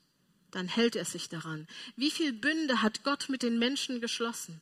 dann 0.49 0.67
hält 0.67 0.95
er 0.95 1.05
sich 1.05 1.29
daran. 1.29 1.67
Wie 1.95 2.09
viele 2.09 2.33
Bünde 2.33 2.81
hat 2.81 3.03
Gott 3.03 3.29
mit 3.29 3.43
den 3.43 3.59
Menschen 3.59 4.01
geschlossen? 4.01 4.59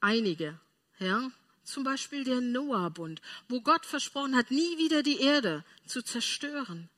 Einige, 0.00 0.60
ja. 0.98 1.30
Zum 1.64 1.84
Beispiel 1.84 2.24
der 2.24 2.40
Noah-Bund, 2.40 3.20
wo 3.48 3.60
Gott 3.60 3.86
versprochen 3.86 4.34
hat, 4.34 4.50
nie 4.50 4.78
wieder 4.78 5.02
die 5.02 5.20
Erde 5.20 5.64
zu 5.86 6.02
zerstören. 6.02 6.88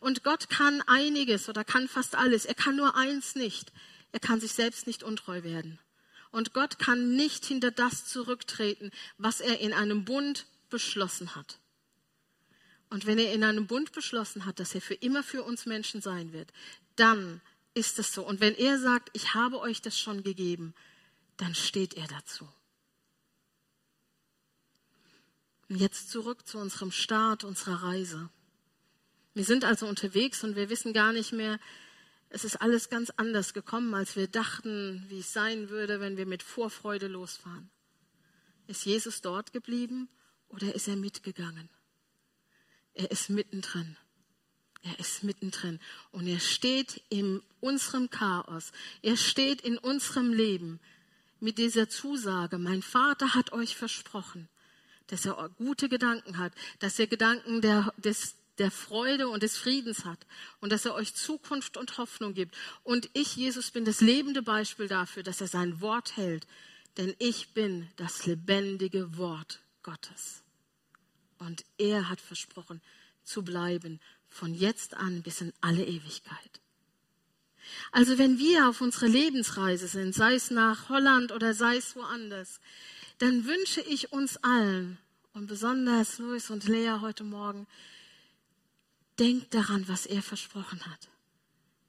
Und 0.00 0.24
Gott 0.24 0.48
kann 0.48 0.82
einiges 0.82 1.48
oder 1.48 1.64
kann 1.64 1.88
fast 1.88 2.14
alles. 2.14 2.44
Er 2.44 2.54
kann 2.54 2.76
nur 2.76 2.96
eins 2.96 3.34
nicht. 3.34 3.72
Er 4.12 4.20
kann 4.20 4.40
sich 4.40 4.52
selbst 4.52 4.86
nicht 4.86 5.02
untreu 5.02 5.42
werden. 5.42 5.78
Und 6.30 6.52
Gott 6.52 6.78
kann 6.78 7.16
nicht 7.16 7.44
hinter 7.44 7.70
das 7.70 8.06
zurücktreten, 8.06 8.90
was 9.18 9.40
er 9.40 9.60
in 9.60 9.72
einem 9.72 10.04
Bund 10.04 10.46
beschlossen 10.68 11.34
hat. 11.34 11.58
Und 12.90 13.06
wenn 13.06 13.18
er 13.18 13.32
in 13.32 13.44
einem 13.44 13.66
Bund 13.66 13.92
beschlossen 13.92 14.44
hat, 14.44 14.60
dass 14.60 14.74
er 14.74 14.80
für 14.80 14.94
immer 14.94 15.22
für 15.22 15.42
uns 15.42 15.66
Menschen 15.66 16.00
sein 16.00 16.32
wird, 16.32 16.52
dann 16.96 17.40
ist 17.74 17.98
es 17.98 18.12
so. 18.12 18.26
Und 18.26 18.40
wenn 18.40 18.54
er 18.54 18.78
sagt, 18.78 19.10
ich 19.12 19.34
habe 19.34 19.60
euch 19.60 19.82
das 19.82 19.98
schon 19.98 20.22
gegeben, 20.22 20.74
dann 21.36 21.54
steht 21.54 21.94
er 21.94 22.06
dazu. 22.06 22.48
Und 25.68 25.76
jetzt 25.76 26.10
zurück 26.10 26.46
zu 26.46 26.58
unserem 26.58 26.92
Start, 26.92 27.42
unserer 27.42 27.82
Reise. 27.82 28.30
Wir 29.34 29.44
sind 29.44 29.64
also 29.64 29.86
unterwegs 29.86 30.44
und 30.44 30.56
wir 30.56 30.70
wissen 30.70 30.92
gar 30.92 31.12
nicht 31.12 31.32
mehr, 31.32 31.58
es 32.30 32.44
ist 32.44 32.60
alles 32.60 32.88
ganz 32.88 33.10
anders 33.16 33.52
gekommen, 33.52 33.94
als 33.94 34.16
wir 34.16 34.26
dachten, 34.28 35.04
wie 35.08 35.20
es 35.20 35.32
sein 35.32 35.70
würde, 35.70 36.00
wenn 36.00 36.16
wir 36.16 36.26
mit 36.26 36.42
Vorfreude 36.42 37.08
losfahren. 37.08 37.70
Ist 38.66 38.86
Jesus 38.86 39.20
dort 39.20 39.52
geblieben 39.52 40.08
oder 40.48 40.74
ist 40.74 40.88
er 40.88 40.96
mitgegangen? 40.96 41.68
Er 42.94 43.10
ist 43.10 43.28
mittendrin. 43.28 43.96
Er 44.82 44.98
ist 44.98 45.24
mittendrin 45.24 45.80
und 46.12 46.26
er 46.26 46.40
steht 46.40 47.02
in 47.08 47.42
unserem 47.60 48.10
Chaos. 48.10 48.70
Er 49.02 49.16
steht 49.16 49.62
in 49.62 49.78
unserem 49.78 50.32
Leben 50.32 50.78
mit 51.40 51.58
dieser 51.58 51.88
Zusage, 51.88 52.58
mein 52.58 52.82
Vater 52.82 53.34
hat 53.34 53.52
euch 53.52 53.76
versprochen, 53.76 54.48
dass 55.06 55.24
er 55.24 55.50
gute 55.56 55.88
Gedanken 55.88 56.38
hat, 56.38 56.52
dass 56.78 56.98
er 56.98 57.06
Gedanken 57.06 57.60
der, 57.60 57.92
des, 57.96 58.34
der 58.58 58.70
Freude 58.70 59.28
und 59.28 59.42
des 59.42 59.56
Friedens 59.56 60.04
hat 60.04 60.26
und 60.60 60.70
dass 60.70 60.84
er 60.84 60.94
euch 60.94 61.14
Zukunft 61.14 61.76
und 61.76 61.98
Hoffnung 61.98 62.34
gibt. 62.34 62.56
Und 62.82 63.10
ich, 63.12 63.36
Jesus, 63.36 63.70
bin 63.70 63.84
das 63.84 64.00
lebende 64.00 64.42
Beispiel 64.42 64.88
dafür, 64.88 65.22
dass 65.22 65.40
er 65.40 65.48
sein 65.48 65.80
Wort 65.80 66.16
hält, 66.16 66.46
denn 66.96 67.14
ich 67.18 67.54
bin 67.54 67.88
das 67.96 68.26
lebendige 68.26 69.16
Wort 69.16 69.60
Gottes. 69.82 70.42
Und 71.38 71.64
er 71.78 72.08
hat 72.08 72.20
versprochen 72.20 72.80
zu 73.24 73.42
bleiben 73.42 74.00
von 74.28 74.54
jetzt 74.54 74.94
an 74.94 75.22
bis 75.22 75.40
in 75.40 75.52
alle 75.60 75.84
Ewigkeit. 75.84 76.60
Also 77.92 78.18
wenn 78.18 78.38
wir 78.38 78.68
auf 78.68 78.80
unserer 78.80 79.08
Lebensreise 79.08 79.88
sind, 79.88 80.14
sei 80.14 80.34
es 80.34 80.50
nach 80.50 80.88
Holland 80.88 81.32
oder 81.32 81.54
sei 81.54 81.76
es 81.76 81.96
woanders, 81.96 82.60
dann 83.18 83.46
wünsche 83.46 83.80
ich 83.80 84.12
uns 84.12 84.36
allen 84.38 84.98
und 85.32 85.46
besonders 85.46 86.18
Louis 86.18 86.50
und 86.50 86.68
Lea 86.68 86.98
heute 87.00 87.24
Morgen, 87.24 87.66
Denkt 89.18 89.54
daran, 89.54 89.86
was 89.86 90.06
er 90.06 90.22
versprochen 90.22 90.84
hat. 90.86 91.08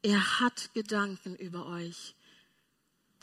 Er 0.01 0.39
hat 0.39 0.73
Gedanken 0.73 1.35
über 1.35 1.65
euch 1.65 2.15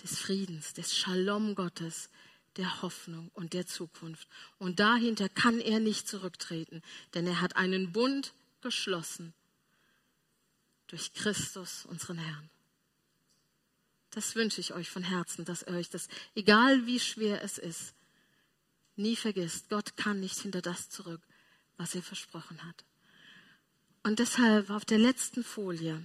des 0.02 0.18
Friedens, 0.18 0.72
des 0.74 0.96
Shalom 0.96 1.54
Gottes, 1.54 2.10
der 2.56 2.82
Hoffnung 2.82 3.30
und 3.34 3.52
der 3.52 3.66
Zukunft. 3.66 4.28
Und 4.58 4.80
dahinter 4.80 5.28
kann 5.28 5.60
er 5.60 5.80
nicht 5.80 6.08
zurücktreten, 6.08 6.82
denn 7.14 7.26
er 7.26 7.40
hat 7.40 7.56
einen 7.56 7.92
Bund 7.92 8.34
geschlossen 8.60 9.32
durch 10.88 11.12
Christus, 11.14 11.86
unseren 11.86 12.18
Herrn. 12.18 12.50
Das 14.10 14.34
wünsche 14.34 14.60
ich 14.60 14.74
euch 14.74 14.90
von 14.90 15.02
Herzen, 15.02 15.44
dass 15.44 15.62
ihr 15.62 15.74
euch 15.74 15.88
das, 15.88 16.08
egal 16.34 16.84
wie 16.86 17.00
schwer 17.00 17.42
es 17.42 17.56
ist, 17.56 17.94
nie 18.96 19.16
vergisst. 19.16 19.70
Gott 19.70 19.96
kann 19.96 20.20
nicht 20.20 20.38
hinter 20.38 20.60
das 20.60 20.90
zurück, 20.90 21.22
was 21.78 21.94
er 21.94 22.02
versprochen 22.02 22.62
hat. 22.62 22.84
Und 24.04 24.18
deshalb 24.18 24.70
auf 24.70 24.84
der 24.84 24.98
letzten 24.98 25.44
Folie, 25.44 26.02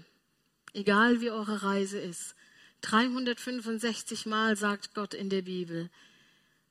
egal 0.74 1.20
wie 1.20 1.32
eure 1.32 1.64
Reise 1.64 2.00
ist, 2.00 2.36
365 2.82 4.28
Mal 4.28 4.56
sagt 4.56 4.94
Gott 4.94 5.16
in 5.16 5.30
der 5.30 5.42
Bibel, 5.42 5.90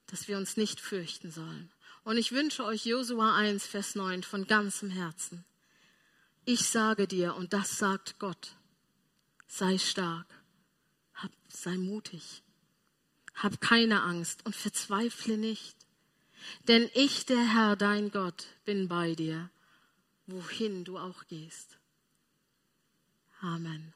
dass 0.07 0.29
wir 0.29 0.37
uns 0.37 0.57
nicht 0.57 0.81
fürchten 0.81 1.33
sollen. 1.33 1.71
Und 2.05 2.17
ich 2.17 2.31
wünsche 2.31 2.65
euch 2.65 2.87
Josua 2.87 3.35
1, 3.35 3.67
Vers 3.67 3.97
9 3.97 4.23
von 4.23 4.47
ganzem 4.47 4.91
Herzen. 4.91 5.45
Ich 6.45 6.69
sage 6.69 7.09
dir, 7.09 7.35
und 7.35 7.53
das 7.53 7.77
sagt 7.77 8.21
Gott, 8.21 8.53
sei 9.49 9.79
stark, 9.79 10.27
hab, 11.15 11.33
sei 11.49 11.77
mutig, 11.77 12.43
hab 13.35 13.61
keine 13.61 14.03
Angst 14.03 14.47
und 14.47 14.55
verzweifle 14.55 15.37
nicht. 15.39 15.75
Denn 16.69 16.89
ich, 16.95 17.27
der 17.27 17.53
Herr, 17.53 17.75
dein 17.75 18.13
Gott, 18.13 18.47
bin 18.65 18.87
bei 18.87 19.17
dir 19.17 19.51
wohin 20.27 20.85
du 20.85 20.99
auch 20.99 21.27
gehst. 21.27 21.79
Amen. 23.41 23.96